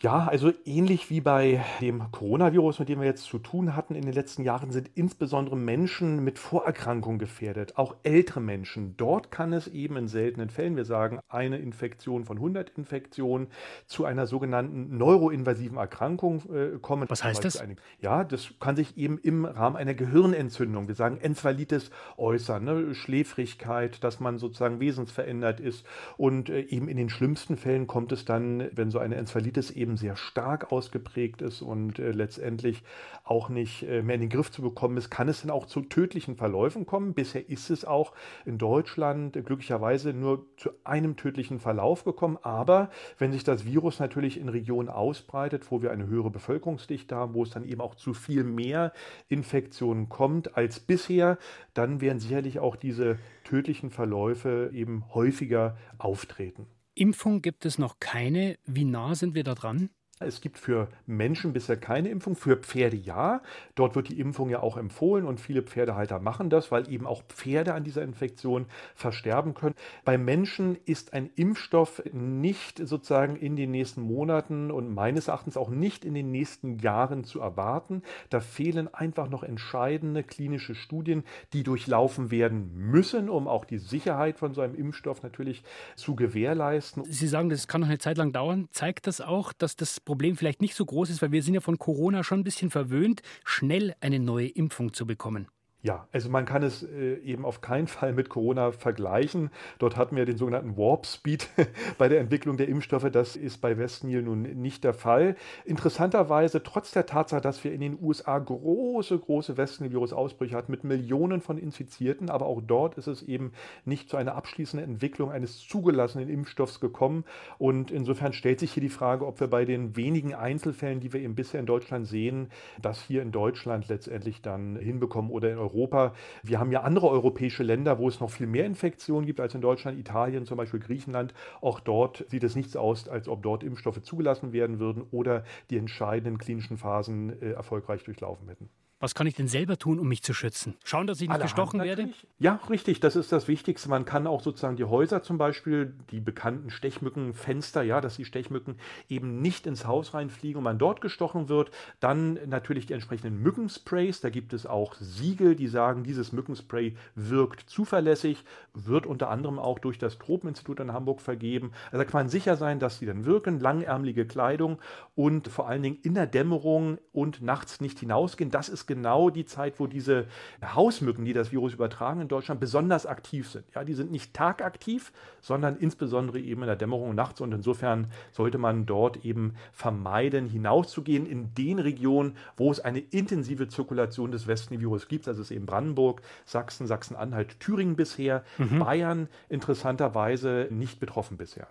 Ja, 0.00 0.28
also 0.28 0.52
ähnlich 0.64 1.10
wie 1.10 1.20
bei 1.20 1.64
dem 1.80 2.12
Coronavirus, 2.12 2.78
mit 2.78 2.88
dem 2.88 3.00
wir 3.00 3.06
jetzt 3.08 3.24
zu 3.24 3.40
tun 3.40 3.74
hatten 3.74 3.96
in 3.96 4.02
den 4.02 4.12
letzten 4.12 4.44
Jahren, 4.44 4.70
sind 4.70 4.88
insbesondere 4.94 5.56
Menschen 5.56 6.22
mit 6.22 6.38
Vorerkrankungen 6.38 7.18
gefährdet, 7.18 7.76
auch 7.76 7.96
ältere 8.04 8.40
Menschen. 8.40 8.96
Dort 8.96 9.32
kann 9.32 9.52
es 9.52 9.66
eben 9.66 9.96
in 9.96 10.06
seltenen 10.06 10.50
Fällen, 10.50 10.76
wir 10.76 10.84
sagen 10.84 11.18
eine 11.28 11.58
Infektion 11.58 12.24
von 12.24 12.36
100 12.36 12.70
Infektionen, 12.76 13.48
zu 13.86 14.04
einer 14.04 14.28
sogenannten 14.28 14.96
neuroinvasiven 14.96 15.78
Erkrankung 15.78 16.42
äh, 16.54 16.78
kommen. 16.78 17.10
Was 17.10 17.24
heißt 17.24 17.44
das? 17.44 17.60
Ja, 18.00 18.22
das 18.22 18.54
kann 18.60 18.76
sich 18.76 18.96
eben 18.96 19.18
im 19.18 19.46
Rahmen 19.46 19.74
einer 19.74 19.94
Gehirnentzündung, 19.94 20.86
wir 20.86 20.94
sagen 20.94 21.18
Enzephalitis, 21.20 21.90
äußern, 22.16 22.62
ne? 22.62 22.94
Schläfrigkeit, 22.94 24.04
dass 24.04 24.20
man 24.20 24.38
sozusagen 24.38 24.78
wesensverändert 24.78 25.58
ist. 25.58 25.84
Und 26.16 26.50
äh, 26.50 26.60
eben 26.60 26.86
in 26.88 26.96
den 26.96 27.08
schlimmsten 27.08 27.56
Fällen 27.56 27.88
kommt 27.88 28.12
es 28.12 28.24
dann, 28.24 28.68
wenn 28.76 28.92
so 28.92 29.00
eine 29.00 29.16
Enzephalitis 29.16 29.72
eben 29.72 29.87
eben 29.88 29.96
sehr 29.96 30.16
stark 30.16 30.70
ausgeprägt 30.70 31.40
ist 31.40 31.62
und 31.62 31.98
äh, 31.98 32.10
letztendlich 32.10 32.82
auch 33.24 33.48
nicht 33.48 33.84
äh, 33.84 34.02
mehr 34.02 34.16
in 34.16 34.20
den 34.20 34.28
Griff 34.28 34.50
zu 34.50 34.60
bekommen 34.60 34.98
ist, 34.98 35.08
kann 35.08 35.28
es 35.28 35.40
dann 35.40 35.50
auch 35.50 35.64
zu 35.64 35.80
tödlichen 35.80 36.36
Verläufen 36.36 36.84
kommen. 36.84 37.14
Bisher 37.14 37.48
ist 37.48 37.70
es 37.70 37.86
auch 37.86 38.12
in 38.44 38.58
Deutschland 38.58 39.34
äh, 39.34 39.42
glücklicherweise 39.42 40.12
nur 40.12 40.44
zu 40.58 40.70
einem 40.84 41.16
tödlichen 41.16 41.58
Verlauf 41.58 42.04
gekommen. 42.04 42.38
Aber 42.42 42.90
wenn 43.16 43.32
sich 43.32 43.44
das 43.44 43.64
Virus 43.64 43.98
natürlich 43.98 44.38
in 44.38 44.50
Regionen 44.50 44.90
ausbreitet, 44.90 45.70
wo 45.70 45.80
wir 45.80 45.90
eine 45.90 46.06
höhere 46.06 46.30
Bevölkerungsdichte 46.30 47.16
haben, 47.16 47.32
wo 47.32 47.42
es 47.42 47.50
dann 47.50 47.64
eben 47.64 47.80
auch 47.80 47.94
zu 47.94 48.12
viel 48.12 48.44
mehr 48.44 48.92
Infektionen 49.28 50.10
kommt 50.10 50.54
als 50.54 50.80
bisher, 50.80 51.38
dann 51.72 52.02
werden 52.02 52.18
sicherlich 52.18 52.58
auch 52.58 52.76
diese 52.76 53.18
tödlichen 53.44 53.90
Verläufe 53.90 54.70
eben 54.74 55.04
häufiger 55.14 55.78
auftreten. 55.96 56.66
Impfung 56.98 57.42
gibt 57.42 57.64
es 57.64 57.78
noch 57.78 58.00
keine. 58.00 58.58
Wie 58.64 58.84
nah 58.84 59.14
sind 59.14 59.34
wir 59.34 59.44
da 59.44 59.54
dran? 59.54 59.90
Es 60.20 60.40
gibt 60.40 60.58
für 60.58 60.88
Menschen 61.06 61.52
bisher 61.52 61.76
keine 61.76 62.08
Impfung, 62.08 62.34
für 62.34 62.56
Pferde 62.56 62.96
ja. 62.96 63.40
Dort 63.76 63.94
wird 63.94 64.08
die 64.08 64.18
Impfung 64.18 64.50
ja 64.50 64.60
auch 64.60 64.76
empfohlen 64.76 65.24
und 65.24 65.40
viele 65.40 65.62
Pferdehalter 65.62 66.18
machen 66.18 66.50
das, 66.50 66.72
weil 66.72 66.90
eben 66.92 67.06
auch 67.06 67.22
Pferde 67.28 67.74
an 67.74 67.84
dieser 67.84 68.02
Infektion 68.02 68.66
versterben 68.96 69.54
können. 69.54 69.74
Bei 70.04 70.18
Menschen 70.18 70.76
ist 70.86 71.12
ein 71.12 71.30
Impfstoff 71.36 72.02
nicht 72.12 72.78
sozusagen 72.78 73.36
in 73.36 73.54
den 73.54 73.70
nächsten 73.70 74.02
Monaten 74.02 74.70
und 74.70 74.92
meines 74.92 75.28
Erachtens 75.28 75.56
auch 75.56 75.70
nicht 75.70 76.04
in 76.04 76.14
den 76.14 76.32
nächsten 76.32 76.78
Jahren 76.78 77.22
zu 77.22 77.40
erwarten. 77.40 78.02
Da 78.30 78.40
fehlen 78.40 78.92
einfach 78.92 79.28
noch 79.28 79.44
entscheidende 79.44 80.24
klinische 80.24 80.74
Studien, 80.74 81.22
die 81.52 81.62
durchlaufen 81.62 82.30
werden 82.32 82.72
müssen, 82.74 83.28
um 83.30 83.46
auch 83.46 83.64
die 83.64 83.78
Sicherheit 83.78 84.38
von 84.38 84.52
so 84.52 84.62
einem 84.62 84.74
Impfstoff 84.74 85.22
natürlich 85.22 85.62
zu 85.94 86.16
gewährleisten. 86.16 87.04
Sie 87.04 87.28
sagen, 87.28 87.50
das 87.50 87.68
kann 87.68 87.82
noch 87.82 87.88
eine 87.88 87.98
Zeit 87.98 88.16
lang 88.16 88.32
dauern. 88.32 88.68
Zeigt 88.72 89.06
das 89.06 89.20
auch, 89.20 89.52
dass 89.52 89.76
das 89.76 90.00
Problem 90.08 90.38
vielleicht 90.38 90.62
nicht 90.62 90.74
so 90.74 90.86
groß 90.86 91.10
ist, 91.10 91.20
weil 91.20 91.32
wir 91.32 91.42
sind 91.42 91.52
ja 91.52 91.60
von 91.60 91.76
Corona 91.76 92.24
schon 92.24 92.40
ein 92.40 92.44
bisschen 92.44 92.70
verwöhnt, 92.70 93.20
schnell 93.44 93.94
eine 94.00 94.18
neue 94.18 94.48
Impfung 94.48 94.94
zu 94.94 95.06
bekommen. 95.06 95.48
Ja, 95.80 96.08
also 96.10 96.28
man 96.28 96.44
kann 96.44 96.64
es 96.64 96.82
äh, 96.82 97.18
eben 97.18 97.44
auf 97.44 97.60
keinen 97.60 97.86
Fall 97.86 98.12
mit 98.12 98.28
Corona 98.28 98.72
vergleichen. 98.72 99.50
Dort 99.78 99.96
hatten 99.96 100.16
wir 100.16 100.24
den 100.24 100.36
sogenannten 100.36 100.76
Warp 100.76 101.06
Speed 101.06 101.48
bei 101.98 102.08
der 102.08 102.18
Entwicklung 102.18 102.56
der 102.56 102.66
Impfstoffe. 102.66 103.08
Das 103.12 103.36
ist 103.36 103.58
bei 103.58 103.78
Westnil 103.78 104.22
nun 104.22 104.42
nicht 104.42 104.82
der 104.82 104.92
Fall. 104.92 105.36
Interessanterweise, 105.64 106.64
trotz 106.64 106.90
der 106.90 107.06
Tatsache, 107.06 107.40
dass 107.40 107.62
wir 107.62 107.72
in 107.72 107.80
den 107.80 107.96
USA 108.02 108.36
große, 108.40 109.16
große 109.20 109.56
Westnil-Virus-Ausbrüche 109.56 110.56
hatten 110.56 110.72
mit 110.72 110.82
Millionen 110.82 111.40
von 111.40 111.58
Infizierten, 111.58 112.28
aber 112.28 112.46
auch 112.46 112.60
dort 112.60 112.98
ist 112.98 113.06
es 113.06 113.22
eben 113.22 113.52
nicht 113.84 114.10
zu 114.10 114.16
einer 114.16 114.34
abschließenden 114.34 114.94
Entwicklung 114.94 115.30
eines 115.30 115.60
zugelassenen 115.60 116.28
Impfstoffs 116.28 116.80
gekommen. 116.80 117.24
Und 117.58 117.92
insofern 117.92 118.32
stellt 118.32 118.58
sich 118.58 118.72
hier 118.72 118.82
die 118.82 118.88
Frage, 118.88 119.24
ob 119.24 119.38
wir 119.38 119.46
bei 119.46 119.64
den 119.64 119.94
wenigen 119.94 120.34
Einzelfällen, 120.34 120.98
die 120.98 121.12
wir 121.12 121.20
eben 121.20 121.36
bisher 121.36 121.60
in 121.60 121.66
Deutschland 121.66 122.08
sehen, 122.08 122.50
das 122.82 123.00
hier 123.00 123.22
in 123.22 123.30
Deutschland 123.30 123.86
letztendlich 123.86 124.42
dann 124.42 124.74
hinbekommen 124.74 125.30
oder 125.30 125.52
in 125.52 125.58
Europa 125.58 125.67
Europa. 125.68 126.12
Wir 126.42 126.58
haben 126.58 126.72
ja 126.72 126.82
andere 126.82 127.08
europäische 127.08 127.62
Länder, 127.62 127.98
wo 127.98 128.08
es 128.08 128.20
noch 128.20 128.30
viel 128.30 128.46
mehr 128.46 128.64
Infektionen 128.64 129.26
gibt 129.26 129.40
als 129.40 129.54
in 129.54 129.60
Deutschland, 129.60 129.98
Italien, 129.98 130.46
zum 130.46 130.56
Beispiel 130.56 130.80
Griechenland. 130.80 131.34
Auch 131.60 131.80
dort 131.80 132.24
sieht 132.28 132.44
es 132.44 132.56
nichts 132.56 132.76
aus, 132.76 133.08
als 133.08 133.28
ob 133.28 133.42
dort 133.42 133.62
Impfstoffe 133.62 134.02
zugelassen 134.02 134.52
werden 134.52 134.78
würden 134.78 135.04
oder 135.10 135.44
die 135.70 135.76
entscheidenden 135.76 136.38
klinischen 136.38 136.78
Phasen 136.78 137.40
äh, 137.40 137.52
erfolgreich 137.52 138.04
durchlaufen 138.04 138.48
hätten. 138.48 138.70
Was 139.00 139.14
kann 139.14 139.28
ich 139.28 139.34
denn 139.34 139.46
selber 139.46 139.78
tun, 139.78 140.00
um 140.00 140.08
mich 140.08 140.24
zu 140.24 140.34
schützen? 140.34 140.74
Schauen, 140.82 141.06
dass 141.06 141.18
ich 141.18 141.28
nicht 141.28 141.30
Allerhand 141.30 141.54
gestochen 141.54 141.80
werde? 141.80 142.08
Ja, 142.40 142.58
richtig. 142.68 142.98
Das 142.98 143.14
ist 143.14 143.30
das 143.30 143.46
Wichtigste. 143.46 143.88
Man 143.88 144.04
kann 144.04 144.26
auch 144.26 144.42
sozusagen 144.42 144.74
die 144.74 144.86
Häuser 144.86 145.22
zum 145.22 145.38
Beispiel, 145.38 145.94
die 146.10 146.18
bekannten 146.18 146.70
Stechmückenfenster, 146.70 147.82
ja, 147.82 148.00
dass 148.00 148.16
die 148.16 148.24
Stechmücken 148.24 148.74
eben 149.08 149.40
nicht 149.40 149.68
ins 149.68 149.86
Haus 149.86 150.14
reinfliegen 150.14 150.58
und 150.58 150.64
man 150.64 150.78
dort 150.78 151.00
gestochen 151.00 151.48
wird. 151.48 151.70
Dann 152.00 152.40
natürlich 152.46 152.86
die 152.86 152.94
entsprechenden 152.94 153.40
Mückensprays. 153.40 154.20
Da 154.20 154.30
gibt 154.30 154.52
es 154.52 154.66
auch 154.66 154.96
Siegel, 154.96 155.54
die 155.54 155.68
sagen, 155.68 156.02
dieses 156.02 156.32
Mückenspray 156.32 156.96
wirkt 157.14 157.70
zuverlässig, 157.70 158.44
wird 158.74 159.06
unter 159.06 159.30
anderem 159.30 159.60
auch 159.60 159.78
durch 159.78 159.98
das 159.98 160.18
Tropeninstitut 160.18 160.80
in 160.80 160.92
Hamburg 160.92 161.20
vergeben. 161.20 161.70
Also 161.92 161.98
da 161.98 162.04
kann 162.04 162.22
man 162.22 162.28
sicher 162.28 162.56
sein, 162.56 162.80
dass 162.80 162.98
sie 162.98 163.06
dann 163.06 163.26
wirken. 163.26 163.60
Langärmelige 163.60 164.26
Kleidung 164.26 164.80
und 165.14 165.46
vor 165.46 165.68
allen 165.68 165.84
Dingen 165.84 165.98
in 166.02 166.14
der 166.14 166.26
Dämmerung 166.26 166.98
und 167.12 167.42
nachts 167.42 167.80
nicht 167.80 168.00
hinausgehen. 168.00 168.50
Das 168.50 168.68
ist 168.68 168.87
genau 168.88 169.30
die 169.30 169.44
Zeit, 169.44 169.78
wo 169.78 169.86
diese 169.86 170.26
Hausmücken, 170.64 171.24
die 171.24 171.32
das 171.32 171.52
Virus 171.52 171.74
übertragen 171.74 172.20
in 172.20 172.28
Deutschland, 172.28 172.60
besonders 172.60 173.06
aktiv 173.06 173.48
sind. 173.48 173.64
Ja, 173.74 173.84
die 173.84 173.94
sind 173.94 174.10
nicht 174.10 174.34
tagaktiv, 174.34 175.12
sondern 175.40 175.76
insbesondere 175.76 176.40
eben 176.40 176.62
in 176.62 176.66
der 176.66 176.76
Dämmerung 176.76 177.10
und 177.10 177.16
nachts. 177.16 177.40
Und 177.40 177.52
insofern 177.52 178.08
sollte 178.32 178.58
man 178.58 178.86
dort 178.86 179.24
eben 179.24 179.54
vermeiden, 179.72 180.48
hinauszugehen 180.48 181.26
in 181.26 181.54
den 181.54 181.78
Regionen, 181.78 182.36
wo 182.56 182.72
es 182.72 182.80
eine 182.80 182.98
intensive 182.98 183.68
Zirkulation 183.68 184.32
des 184.32 184.48
Westen-Virus 184.48 185.06
gibt. 185.06 185.28
Also 185.28 185.42
es 185.42 185.50
ist 185.50 185.56
eben 185.56 185.66
Brandenburg, 185.66 186.22
Sachsen, 186.44 186.86
Sachsen-Anhalt, 186.86 187.60
Thüringen 187.60 187.94
bisher, 187.94 188.42
mhm. 188.56 188.80
Bayern 188.80 189.28
interessanterweise 189.48 190.68
nicht 190.70 190.98
betroffen 190.98 191.36
bisher. 191.36 191.68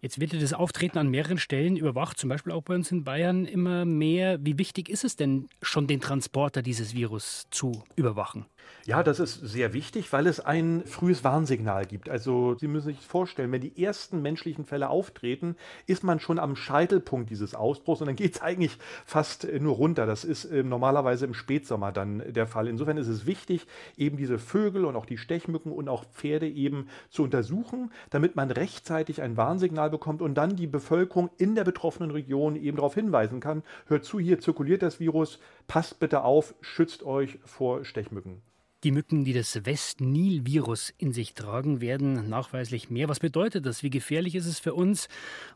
Jetzt 0.00 0.20
wird 0.20 0.32
das 0.40 0.52
Auftreten 0.52 0.98
an 0.98 1.08
mehreren 1.08 1.38
Stellen 1.38 1.76
überwacht, 1.76 2.18
zum 2.18 2.28
Beispiel 2.28 2.52
auch 2.52 2.62
bei 2.62 2.74
uns 2.74 2.90
in 2.92 3.04
Bayern 3.04 3.44
immer 3.44 3.84
mehr. 3.84 4.38
Wie 4.44 4.58
wichtig 4.58 4.88
ist 4.88 5.04
es 5.04 5.16
denn 5.16 5.48
schon, 5.62 5.86
den 5.86 6.00
Transporter 6.00 6.62
dieses 6.62 6.94
Virus 6.94 7.46
zu 7.50 7.84
überwachen? 7.96 8.46
Ja, 8.84 9.02
das 9.02 9.20
ist 9.20 9.34
sehr 9.34 9.74
wichtig, 9.74 10.12
weil 10.14 10.26
es 10.26 10.40
ein 10.40 10.82
frühes 10.86 11.22
Warnsignal 11.22 11.84
gibt. 11.84 12.08
Also 12.08 12.56
Sie 12.58 12.68
müssen 12.68 12.86
sich 12.86 13.00
vorstellen, 13.00 13.52
wenn 13.52 13.60
die 13.60 13.84
ersten 13.84 14.22
menschlichen 14.22 14.64
Fälle 14.64 14.88
auftreten, 14.88 15.56
ist 15.86 16.04
man 16.04 16.20
schon 16.20 16.38
am 16.38 16.56
Scheitelpunkt 16.56 17.28
dieses 17.28 17.54
Ausbruchs 17.54 18.00
und 18.00 18.06
dann 18.06 18.16
geht 18.16 18.36
es 18.36 18.40
eigentlich 18.40 18.78
fast 19.04 19.44
äh, 19.44 19.60
nur 19.60 19.76
runter. 19.76 20.06
Das 20.06 20.24
ist 20.24 20.46
äh, 20.46 20.62
normalerweise 20.62 21.26
im 21.26 21.34
Spätsommer 21.34 21.92
dann 21.92 22.22
der 22.32 22.46
Fall. 22.46 22.66
Insofern 22.66 22.96
ist 22.96 23.08
es 23.08 23.26
wichtig, 23.26 23.66
eben 23.96 24.16
diese 24.16 24.38
Vögel 24.38 24.86
und 24.86 24.96
auch 24.96 25.06
die 25.06 25.18
Stechmücken 25.18 25.70
und 25.70 25.88
auch 25.88 26.04
Pferde 26.06 26.48
eben 26.48 26.88
zu 27.10 27.24
untersuchen, 27.24 27.92
damit 28.10 28.36
man 28.36 28.50
rechtzeitig 28.50 29.20
ein 29.20 29.36
Warnsignal 29.36 29.90
bekommt 29.90 30.22
und 30.22 30.34
dann 30.34 30.56
die 30.56 30.66
Bevölkerung 30.66 31.28
in 31.36 31.54
der 31.54 31.64
betroffenen 31.64 32.10
Region 32.10 32.56
eben 32.56 32.78
darauf 32.78 32.94
hinweisen 32.94 33.40
kann, 33.40 33.62
hört 33.86 34.04
zu, 34.04 34.18
hier 34.18 34.40
zirkuliert 34.40 34.82
das 34.82 34.98
Virus, 34.98 35.38
passt 35.66 36.00
bitte 36.00 36.24
auf, 36.24 36.54
schützt 36.60 37.02
euch 37.02 37.38
vor 37.44 37.84
Stechmücken. 37.84 38.40
Die 38.84 38.92
Mücken, 38.92 39.24
die 39.24 39.32
das 39.32 39.64
West-Nil-Virus 39.66 40.94
in 40.98 41.12
sich 41.12 41.34
tragen, 41.34 41.80
werden 41.80 42.28
nachweislich 42.28 42.90
mehr. 42.90 43.08
Was 43.08 43.18
bedeutet 43.18 43.66
das? 43.66 43.82
Wie 43.82 43.90
gefährlich 43.90 44.36
ist 44.36 44.46
es 44.46 44.60
für 44.60 44.72
uns? 44.72 45.08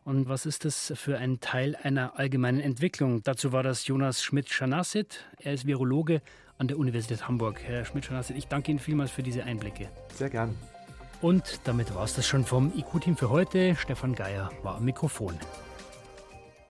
Und 0.03 0.27
was 0.27 0.45
ist 0.45 0.65
das 0.65 0.91
für 0.97 1.17
ein 1.17 1.39
Teil 1.39 1.77
einer 1.81 2.19
allgemeinen 2.19 2.59
Entwicklung? 2.59 3.23
Dazu 3.23 3.53
war 3.53 3.63
das 3.63 3.87
Jonas 3.87 4.21
Schmidt-Schanassit. 4.21 5.23
Er 5.39 5.53
ist 5.53 5.65
Virologe 5.65 6.21
an 6.57 6.67
der 6.67 6.77
Universität 6.77 7.25
Hamburg. 7.25 7.61
Herr 7.63 7.85
Schmidt-Schanassit, 7.85 8.35
ich 8.35 8.47
danke 8.47 8.71
Ihnen 8.71 8.79
vielmals 8.79 9.11
für 9.11 9.23
diese 9.23 9.45
Einblicke. 9.45 9.87
Sehr 10.13 10.29
gern. 10.29 10.57
Und 11.21 11.61
damit 11.63 11.95
war 11.95 12.03
es 12.03 12.15
das 12.15 12.27
schon 12.27 12.43
vom 12.43 12.73
IQ-Team 12.75 13.15
für 13.15 13.29
heute. 13.29 13.77
Stefan 13.77 14.15
Geier 14.15 14.51
war 14.63 14.75
am 14.75 14.83
Mikrofon. 14.83 15.39